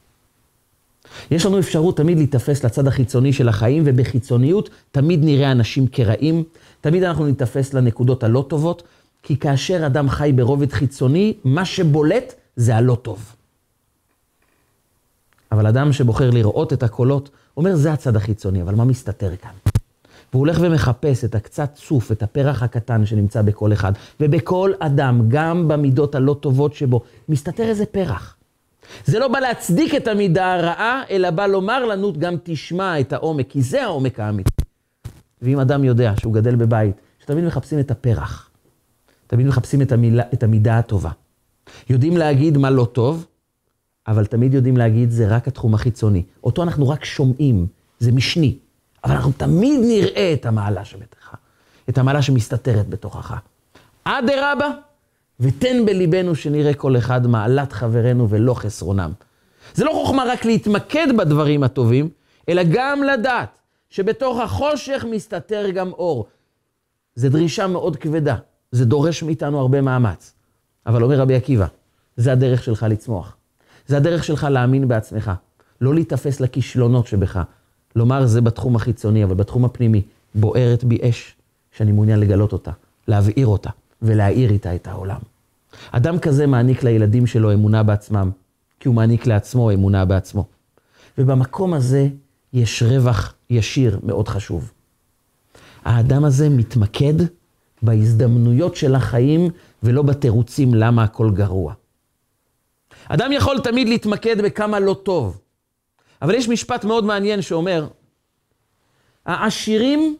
[1.31, 6.45] יש לנו אפשרות תמיד להיתפס לצד החיצוני של החיים, ובחיצוניות תמיד נראה אנשים כרעים,
[6.81, 8.83] תמיד אנחנו ניתפס לנקודות הלא טובות,
[9.25, 13.37] כי כאשר אדם חי ברובד חיצוני, מה שבולט זה הלא טוב.
[15.53, 19.51] אבל אדם שבוחר לראות את הקולות, אומר, זה הצד החיצוני, אבל מה מסתתר כאן?
[20.33, 25.69] והוא הולך ומחפש את הקצת צוף, את הפרח הקטן שנמצא בכל אחד, ובכל אדם, גם
[25.69, 28.37] במידות הלא טובות שבו, מסתתר איזה פרח.
[29.05, 33.47] זה לא בא להצדיק את המידה הרעה, אלא בא לומר לנו, גם תשמע את העומק,
[33.49, 34.51] כי זה העומק האמיתי.
[35.43, 38.44] ואם אדם יודע שהוא גדל בבית, שתמיד מחפשים את הפרח,
[39.27, 41.11] תמיד מחפשים את, המילה, את המידה הטובה.
[41.91, 43.27] יודעים להגיד מה לא טוב,
[44.07, 46.23] אבל תמיד יודעים להגיד זה רק התחום החיצוני.
[46.45, 47.67] אותו אנחנו רק שומעים,
[47.99, 48.59] זה משני.
[49.05, 51.37] אבל אנחנו תמיד נראה את המעלה שבתוכה,
[51.89, 53.35] את המעלה שמסתתרת בתוכך.
[54.05, 54.71] אדרבה,
[55.41, 59.13] ותן בליבנו שנראה כל אחד מעלת חברנו ולא חסרונם.
[59.75, 62.09] זה לא חוכמה רק להתמקד בדברים הטובים,
[62.49, 63.59] אלא גם לדעת
[63.91, 66.27] שבתוך החושך מסתתר גם אור.
[67.15, 68.37] זו דרישה מאוד כבדה,
[68.75, 70.33] זה דורש מאיתנו הרבה מאמץ.
[70.87, 71.67] אבל אומר רבי עקיבא,
[72.17, 73.37] זה הדרך שלך לצמוח.
[73.87, 75.31] זה הדרך שלך להאמין בעצמך.
[75.81, 77.43] לא להיתפס לכישלונות שבך.
[77.97, 80.03] לומר זה בתחום החיצוני, אבל בתחום הפנימי,
[80.35, 81.35] בוערת בי אש,
[81.77, 82.71] שאני מעוניין לגלות אותה,
[83.09, 83.71] להבעיר אותה
[84.03, 85.21] ולהאיר איתה את העולם.
[85.91, 88.31] אדם כזה מעניק לילדים שלו אמונה בעצמם,
[88.81, 90.45] כי הוא מעניק לעצמו אמונה בעצמו.
[91.19, 92.09] ובמקום הזה
[92.53, 94.73] יש רווח ישיר מאוד חשוב.
[95.85, 97.15] האדם הזה מתמקד
[97.85, 99.51] בהזדמנויות של החיים
[99.83, 101.75] ולא בתירוצים למה הכל גרוע.
[103.09, 105.41] אדם יכול תמיד להתמקד בכמה לא טוב,
[106.23, 107.87] אבל יש משפט מאוד מעניין שאומר,
[109.27, 110.17] העשירים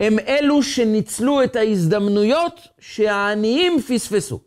[0.00, 4.40] הם אלו שניצלו את ההזדמנויות שהעניים פספסו.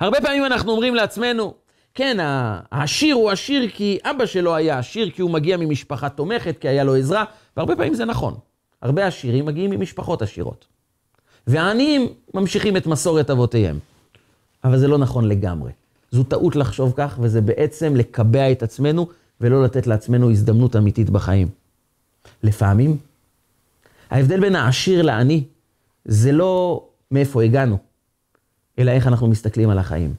[0.00, 1.54] הרבה פעמים אנחנו אומרים לעצמנו,
[1.94, 2.16] כן,
[2.70, 6.84] העשיר הוא עשיר כי אבא שלו היה עשיר, כי הוא מגיע ממשפחה תומכת, כי היה
[6.84, 7.24] לו עזרה,
[7.56, 8.34] והרבה פעמים זה נכון.
[8.82, 10.71] הרבה עשירים מגיעים ממשפחות עשירות.
[11.46, 13.78] והעניים ממשיכים את מסורת אבותיהם.
[14.64, 15.72] אבל זה לא נכון לגמרי.
[16.10, 19.08] זו טעות לחשוב כך, וזה בעצם לקבע את עצמנו
[19.40, 21.48] ולא לתת לעצמנו הזדמנות אמיתית בחיים.
[22.42, 22.96] לפעמים,
[24.10, 25.44] ההבדל בין העשיר לעני
[26.04, 27.78] זה לא מאיפה הגענו,
[28.78, 30.14] אלא איך אנחנו מסתכלים על החיים.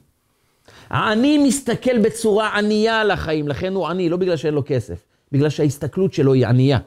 [0.90, 5.48] העני מסתכל בצורה ענייה על החיים, לכן הוא עני, לא בגלל שאין לו כסף, בגלל
[5.48, 6.78] שההסתכלות שלו היא ענייה.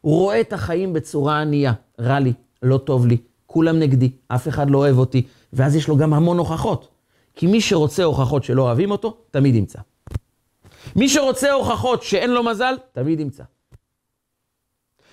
[0.00, 2.32] הוא רואה את החיים בצורה ענייה, רע לי,
[2.62, 3.16] לא טוב לי,
[3.48, 6.88] כולם נגדי, אף אחד לא אוהב אותי, ואז יש לו גם המון הוכחות.
[7.34, 9.78] כי מי שרוצה הוכחות שלא אוהבים אותו, תמיד ימצא.
[10.96, 13.42] מי שרוצה הוכחות שאין לו מזל, תמיד ימצא.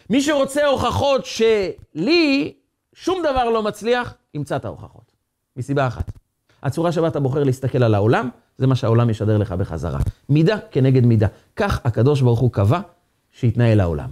[0.09, 2.53] מי שרוצה הוכחות שלי
[2.93, 5.11] שום דבר לא מצליח, ימצא את ההוכחות.
[5.57, 6.11] מסיבה אחת.
[6.63, 9.99] הצורה שבה אתה בוחר להסתכל על העולם, זה מה שהעולם ישדר לך בחזרה.
[10.29, 11.27] מידה כנגד מידה.
[11.55, 12.79] כך הקדוש ברוך הוא קבע
[13.31, 14.09] שיתנהל העולם.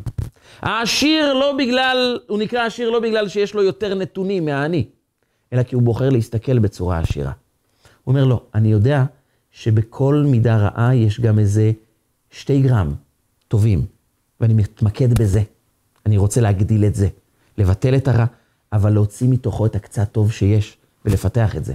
[0.62, 4.86] העשיר לא בגלל, הוא נקרא עשיר לא בגלל שיש לו יותר נתונים מהעני,
[5.54, 7.32] אלא כי הוא בוחר להסתכל בצורה עשירה.
[8.04, 9.04] הוא אומר לו, אני יודע
[9.52, 11.72] שבכל מידה רעה יש גם איזה
[12.32, 12.94] שתי גרם
[13.48, 13.86] טובים,
[14.42, 15.42] ואני מתמקד בזה.
[16.06, 17.08] אני רוצה להגדיל את זה,
[17.58, 18.26] לבטל את הרע,
[18.74, 21.74] אבל להוציא מתוכו את הקצת טוב שיש ולפתח את זה.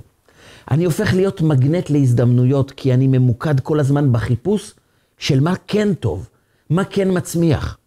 [0.71, 4.75] אני הופך להיות מגנט להזדמנויות, כי אני ממוקד כל הזמן בחיפוש
[5.19, 6.29] של מה כן טוב,
[6.71, 7.78] מה כן מצמיח.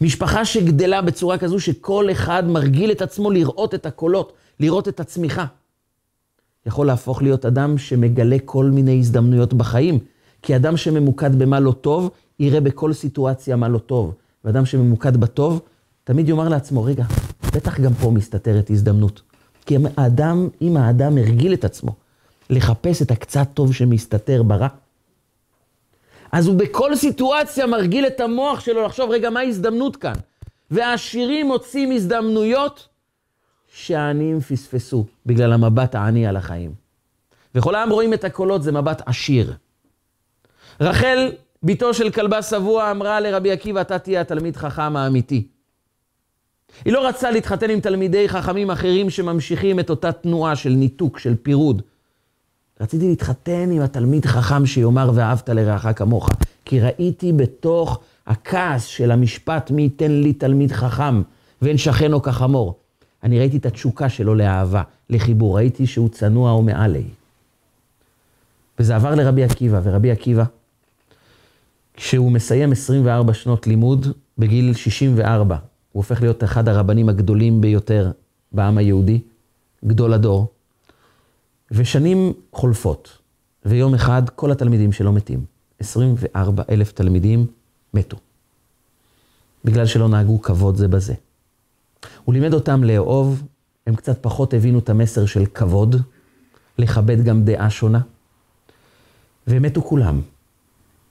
[0.00, 5.44] משפחה שגדלה בצורה כזו שכל אחד מרגיל את עצמו לראות את הקולות, לראות את הצמיחה.
[6.66, 9.98] יכול להפוך להיות אדם שמגלה כל מיני הזדמנויות בחיים.
[10.42, 14.14] כי אדם שממוקד במה לא טוב, יראה בכל סיטואציה מה לא טוב.
[14.44, 15.60] ואדם שממוקד בטוב,
[16.04, 17.04] תמיד יאמר לעצמו, רגע,
[17.54, 19.22] בטח גם פה מסתתרת הזדמנות.
[19.66, 21.94] כי האדם, אם האדם הרגיל את עצמו
[22.50, 24.68] לחפש את הקצת טוב שמסתתר ברע,
[26.34, 30.14] אז הוא בכל סיטואציה מרגיל את המוח שלו לחשוב, רגע, מה ההזדמנות כאן?
[30.70, 32.88] והעשירים מוצאים הזדמנויות
[33.72, 36.72] שהעניים פספסו בגלל המבט העני על החיים.
[37.54, 39.52] וכל העם רואים את הקולות, זה מבט עשיר.
[40.80, 41.32] רחל,
[41.62, 45.48] בתו של כלבה שבוע, אמרה לרבי עקיבא, אתה תהיה התלמיד חכם האמיתי.
[46.84, 51.34] היא לא רצה להתחתן עם תלמידי חכמים אחרים שממשיכים את אותה תנועה של ניתוק, של
[51.42, 51.82] פירוד.
[52.84, 56.30] רציתי להתחתן עם התלמיד חכם שיאמר ואהבת לרעך כמוך,
[56.64, 61.22] כי ראיתי בתוך הכעס של המשפט מי ייתן לי תלמיד חכם
[61.62, 62.78] ואין שכנו כחמור.
[63.22, 67.04] אני ראיתי את התשוקה שלו לאהבה, לחיבור, ראיתי שהוא צנוע ומעלי.
[68.78, 70.44] וזה עבר לרבי עקיבא, ורבי עקיבא,
[71.94, 74.06] כשהוא מסיים 24 שנות לימוד,
[74.38, 75.60] בגיל 64, הוא
[75.92, 78.10] הופך להיות אחד הרבנים הגדולים ביותר
[78.52, 79.20] בעם היהודי,
[79.84, 80.46] גדול הדור.
[81.70, 83.18] ושנים חולפות,
[83.64, 85.44] ויום אחד כל התלמידים שלו מתים.
[85.78, 87.46] 24 אלף תלמידים
[87.94, 88.16] מתו,
[89.64, 91.14] בגלל שלא נהגו כבוד זה בזה.
[92.24, 93.42] הוא לימד אותם לאהוב,
[93.86, 95.96] הם קצת פחות הבינו את המסר של כבוד,
[96.78, 98.00] לכבד גם דעה שונה,
[99.46, 100.20] והם מתו כולם.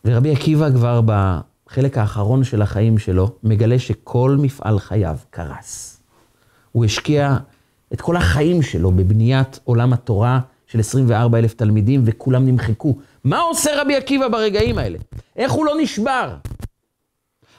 [0.05, 6.01] ורבי עקיבא כבר בחלק האחרון של החיים שלו, מגלה שכל מפעל חייו קרס.
[6.71, 7.37] הוא השקיע
[7.93, 12.97] את כל החיים שלו בבניית עולם התורה של 24 אלף תלמידים, וכולם נמחקו.
[13.23, 14.97] מה עושה רבי עקיבא ברגעים האלה?
[15.35, 16.35] איך הוא לא נשבר?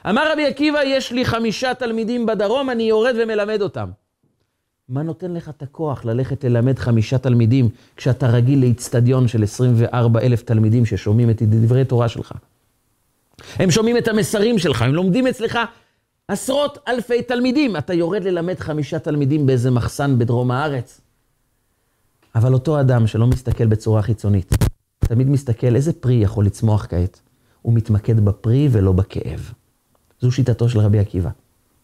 [0.09, 3.89] אמר רבי עקיבא, יש לי חמישה תלמידים בדרום, אני יורד ומלמד אותם.
[4.89, 10.41] מה נותן לך את הכוח ללכת ללמד חמישה תלמידים, כשאתה רגיל לאיצטדיון של 24 אלף
[10.41, 12.31] תלמידים ששומעים את דברי תורה שלך?
[13.55, 15.59] הם שומעים את המסרים שלך, הם לומדים אצלך
[16.27, 17.77] עשרות אלפי תלמידים.
[17.77, 21.01] אתה יורד ללמד חמישה תלמידים באיזה מחסן בדרום הארץ.
[22.35, 24.53] אבל אותו אדם שלא מסתכל בצורה חיצונית,
[24.99, 27.19] תמיד מסתכל איזה פרי יכול לצמוח כעת.
[27.61, 29.51] הוא מתמקד בפרי ולא בכאב.
[30.21, 31.29] זו שיטתו של רבי עקיבא,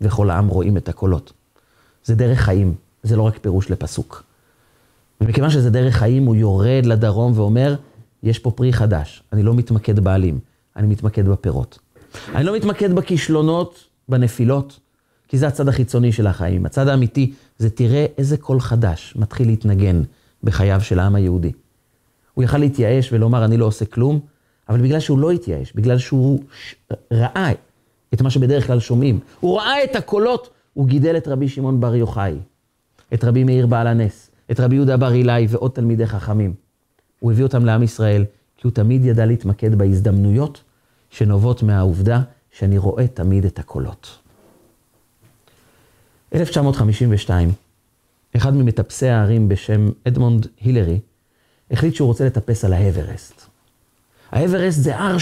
[0.01, 1.33] וכל העם רואים את הקולות.
[2.03, 4.23] זה דרך חיים, זה לא רק פירוש לפסוק.
[5.21, 7.75] ומכיוון שזה דרך חיים, הוא יורד לדרום ואומר,
[8.23, 10.39] יש פה פרי חדש, אני לא מתמקד בעלים,
[10.75, 11.79] אני מתמקד בפירות.
[12.35, 14.79] אני לא מתמקד בכישלונות, בנפילות,
[15.27, 16.65] כי זה הצד החיצוני של החיים.
[16.65, 20.01] הצד האמיתי זה תראה איזה קול חדש מתחיל להתנגן
[20.43, 21.51] בחייו של העם היהודי.
[22.33, 24.19] הוא יכל להתייאש ולומר, אני לא עושה כלום,
[24.69, 26.43] אבל בגלל שהוא לא התייאש, בגלל שהוא
[27.11, 27.51] ראה
[28.13, 31.95] את מה שבדרך כלל שומעים, הוא ראה את הקולות, הוא גידל את רבי שמעון בר
[31.95, 32.35] יוחאי,
[33.13, 36.53] את רבי מאיר בעל הנס, את רבי יהודה בר אילאי ועוד תלמידי חכמים.
[37.19, 38.25] הוא הביא אותם לעם ישראל,
[38.57, 40.63] כי הוא תמיד ידע להתמקד בהזדמנויות
[41.09, 42.21] שנובעות מהעובדה
[42.51, 44.17] שאני רואה תמיד את הקולות.
[46.35, 47.51] 1952,
[48.35, 50.99] אחד ממטפסי הערים בשם אדמונד הילרי,
[51.71, 53.41] החליט שהוא רוצה לטפס על האברסט.
[54.31, 55.17] האברסט זה הר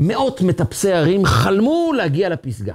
[0.00, 2.74] שמאות מטפסי ערים חלמו להגיע לפסגה.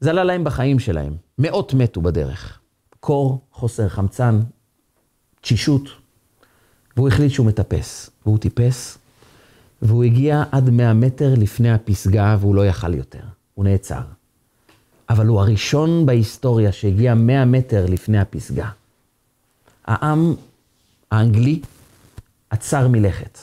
[0.00, 2.58] זה עלה להם בחיים שלהם, מאות מתו בדרך.
[3.00, 4.40] קור, חוסר חמצן,
[5.40, 5.82] תשישות,
[6.96, 8.10] והוא החליט שהוא מטפס.
[8.26, 8.98] והוא טיפס,
[9.82, 13.20] והוא הגיע עד 100 מטר לפני הפסגה, והוא לא יכל יותר.
[13.54, 14.00] הוא נעצר.
[15.10, 18.68] אבל הוא הראשון בהיסטוריה שהגיע 100 מטר לפני הפסגה.
[19.84, 20.34] העם
[21.10, 21.60] האנגלי
[22.50, 23.38] עצר מלכת.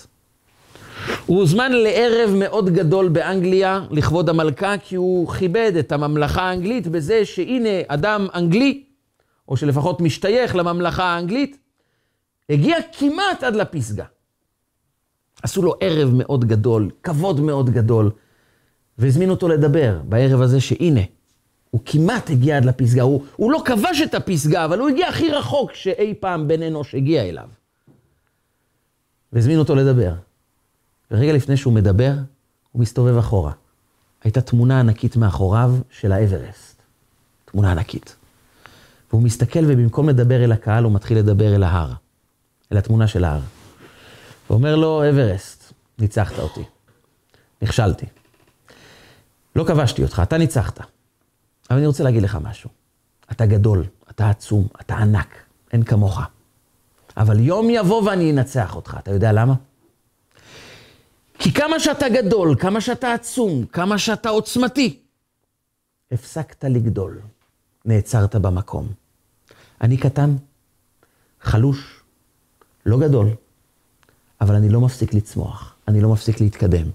[1.26, 7.26] הוא הוזמן לערב מאוד גדול באנגליה לכבוד המלכה, כי הוא כיבד את הממלכה האנגלית בזה
[7.26, 8.84] שהנה אדם אנגלי,
[9.48, 11.58] או שלפחות משתייך לממלכה האנגלית,
[12.50, 14.06] הגיע כמעט עד לפסגה.
[15.44, 18.12] עשו לו ערב מאוד גדול, כבוד מאוד גדול,
[18.98, 21.02] והזמינו אותו לדבר בערב הזה שהנה,
[21.72, 23.02] הוא כמעט הגיע עד לפסגה.
[23.02, 26.96] הוא, הוא לא כבש את הפסגה, אבל הוא הגיע הכי רחוק שאי פעם בן אנוש
[26.96, 27.48] הגיע אליו.
[29.34, 30.14] והזמינו אותו לדבר.
[31.12, 32.14] ורגע לפני שהוא מדבר,
[32.72, 33.52] הוא מסתובב אחורה.
[34.24, 36.82] הייתה תמונה ענקית מאחוריו של האברסט.
[37.46, 38.16] תמונה ענקית.
[39.10, 41.94] והוא מסתכל, ובמקום לדבר אל הקהל, הוא מתחיל לדבר אל ההר.
[42.72, 43.42] אל התמונה של ההר.
[44.50, 46.64] ואומר לו, אברסט, ניצחת אותי.
[47.62, 48.06] נכשלתי.
[49.56, 50.80] לא כבשתי אותך, אתה ניצחת.
[51.70, 52.70] אבל אני רוצה להגיד לך משהו.
[53.32, 56.20] אתה גדול, אתה עצום, אתה ענק, אין כמוך.
[57.18, 58.98] אבל יום יבוא ואני אנצח אותך.
[59.00, 59.54] אתה יודע למה?
[61.40, 65.00] כי כמה שאתה גדול, כמה שאתה עצום, כמה שאתה עוצמתי,
[66.12, 67.22] הפסקת לגדול,
[67.86, 68.88] נעצרת במקום.
[69.82, 70.36] אני קטן,
[71.42, 72.04] חלוש,
[72.86, 73.28] לא גדול,
[74.42, 76.86] אבל אני לא מפסיק לצמוח, אני לא מפסיק להתקדם.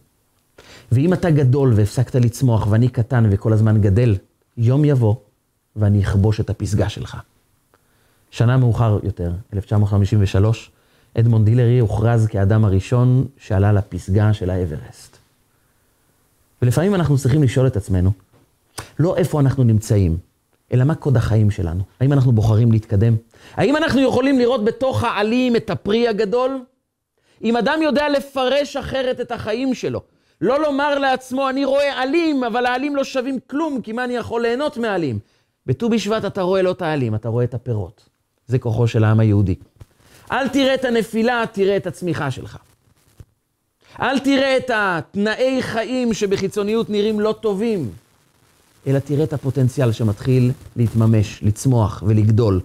[0.92, 4.16] ואם אתה גדול והפסקת לצמוח ואני קטן וכל הזמן גדל,
[4.56, 5.14] יום יבוא
[5.76, 7.16] ואני אכבוש את הפסגה שלך.
[8.30, 10.70] שנה מאוחר יותר, 1953,
[11.18, 15.16] אדמונד הילרי הוכרז כאדם הראשון שעלה לפסגה של האברסט.
[16.62, 18.12] ולפעמים אנחנו צריכים לשאול את עצמנו,
[18.98, 20.16] לא איפה אנחנו נמצאים,
[20.72, 21.82] אלא מה קוד החיים שלנו.
[22.00, 23.16] האם אנחנו בוחרים להתקדם?
[23.54, 26.60] האם אנחנו יכולים לראות בתוך העלים את הפרי הגדול?
[27.44, 30.00] אם אדם יודע לפרש אחרת את החיים שלו,
[30.40, 34.42] לא לומר לעצמו, אני רואה עלים, אבל העלים לא שווים כלום, כי מה אני יכול
[34.42, 35.18] ליהנות מעלים?
[35.66, 38.08] בט"ו בשבט אתה רואה לא את העלים, אתה רואה את הפירות.
[38.46, 39.54] זה כוחו של העם היהודי.
[40.32, 42.58] אל תראה את הנפילה, תראה את הצמיחה שלך.
[44.00, 47.90] אל תראה את התנאי חיים שבחיצוניות נראים לא טובים,
[48.86, 52.60] אלא תראה את הפוטנציאל שמתחיל להתממש, לצמוח ולגדול.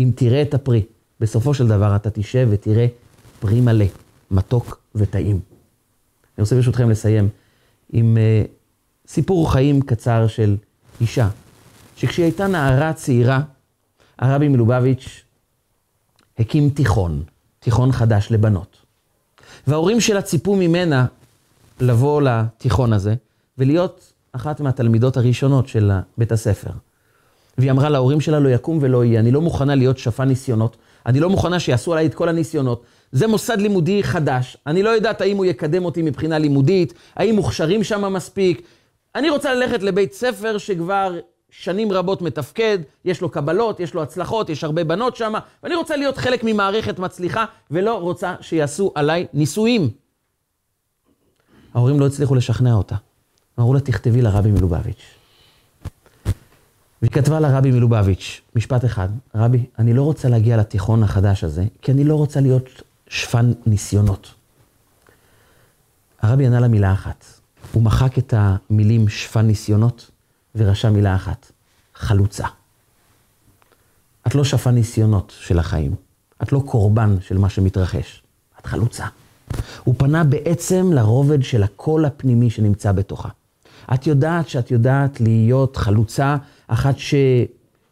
[0.00, 0.82] אם תראה את הפרי,
[1.20, 2.86] בסופו של דבר אתה תשב ותראה
[3.40, 3.84] פרי מלא,
[4.30, 5.40] מתוק וטעים.
[6.38, 7.28] אני רוצה ברשותכם לסיים
[7.92, 8.48] עם uh,
[9.08, 10.56] סיפור חיים קצר של
[11.00, 11.28] אישה,
[11.96, 13.40] שכשהיא הייתה נערה צעירה,
[14.18, 15.24] הרבי מלובביץ'
[16.38, 17.22] הקים תיכון,
[17.58, 18.76] תיכון חדש לבנות.
[19.66, 21.06] וההורים שלה ציפו ממנה
[21.80, 23.14] לבוא לתיכון הזה
[23.58, 26.70] ולהיות אחת מהתלמידות הראשונות של בית הספר.
[27.58, 30.76] והיא אמרה להורים שלה, לא יקום ולא יהיה, אני לא מוכנה להיות שפן ניסיונות,
[31.06, 32.82] אני לא מוכנה שיעשו עליי את כל הניסיונות.
[33.12, 37.84] זה מוסד לימודי חדש, אני לא יודעת האם הוא יקדם אותי מבחינה לימודית, האם מוכשרים
[37.84, 38.62] שם מספיק.
[39.14, 41.18] אני רוצה ללכת לבית ספר שכבר
[41.50, 45.32] שנים רבות מתפקד, יש לו קבלות, יש לו הצלחות, יש הרבה בנות שם,
[45.62, 49.90] ואני רוצה להיות חלק ממערכת מצליחה, ולא רוצה שיעשו עליי ניסויים.
[51.74, 52.94] ההורים לא הצליחו לשכנע אותה.
[53.58, 55.02] אמרו לה, תכתבי לרבי מלובביץ'.
[57.02, 61.92] והיא כתבה לרבי מלובביץ', משפט אחד, רבי, אני לא רוצה להגיע לתיכון החדש הזה, כי
[61.92, 64.34] אני לא רוצה להיות שפן ניסיונות.
[66.22, 67.24] הרבי ענה לה מילה אחת,
[67.72, 70.10] הוא מחק את המילים שפן ניסיונות
[70.54, 71.52] ורשם מילה אחת,
[71.94, 72.46] חלוצה.
[74.26, 75.94] את לא שפן ניסיונות של החיים,
[76.42, 78.22] את לא קורבן של מה שמתרחש,
[78.60, 79.06] את חלוצה.
[79.84, 83.28] הוא פנה בעצם לרובד של הקול הפנימי שנמצא בתוכה.
[83.94, 86.36] את יודעת שאת יודעת להיות חלוצה,
[86.66, 86.98] אחת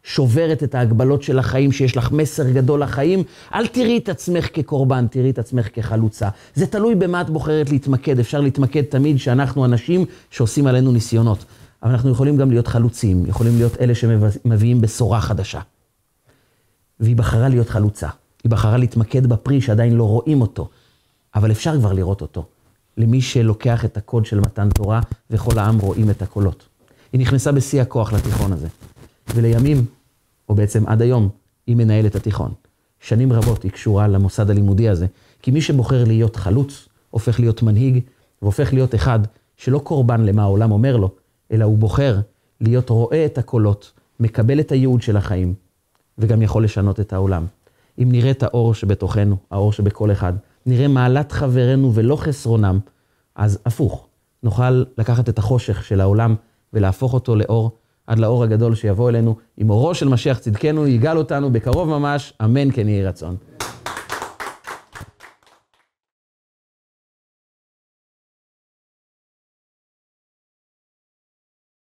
[0.09, 5.07] ששוברת את ההגבלות של החיים, שיש לך מסר גדול לחיים, אל תראי את עצמך כקורבן,
[5.07, 6.29] תראי את עצמך כחלוצה.
[6.55, 8.19] זה תלוי במה את בוחרת להתמקד.
[8.19, 11.45] אפשר להתמקד תמיד שאנחנו אנשים שעושים עלינו ניסיונות.
[11.83, 15.59] אבל אנחנו יכולים גם להיות חלוצים, יכולים להיות אלה שמביאים בשורה חדשה.
[16.99, 18.07] והיא בחרה להיות חלוצה.
[18.43, 20.69] היא בחרה להתמקד בפרי שעדיין לא רואים אותו,
[21.35, 22.45] אבל אפשר כבר לראות אותו.
[22.97, 26.63] למי שלוקח את הקוד של מתן תורה, וכל העם רואים את הקולות.
[27.13, 28.67] היא נכנסה בשיא הכוח לתיכון הזה.
[29.35, 29.85] ולימים,
[30.49, 31.29] או בעצם עד היום,
[31.67, 32.51] היא מנהלת התיכון.
[32.99, 35.05] שנים רבות היא קשורה למוסד הלימודי הזה,
[35.41, 37.99] כי מי שבוחר להיות חלוץ, הופך להיות מנהיג,
[38.41, 39.19] והופך להיות אחד
[39.57, 41.11] שלא קורבן למה העולם אומר לו,
[41.51, 42.19] אלא הוא בוחר
[42.61, 45.53] להיות רואה את הקולות, מקבל את הייעוד של החיים,
[46.17, 47.45] וגם יכול לשנות את העולם.
[47.99, 50.33] אם נראה את האור שבתוכנו, האור שבכל אחד,
[50.65, 52.79] נראה מעלת חברינו ולא חסרונם,
[53.35, 54.07] אז הפוך,
[54.43, 56.35] נוכל לקחת את החושך של העולם
[56.73, 57.71] ולהפוך אותו לאור,
[58.09, 59.35] עד לאור הגדול שיבוא אלינו.
[59.57, 63.35] עם אורו של משיח צדקנו, יגאל אותנו בקרוב ממש, אמן כן יהי רצון.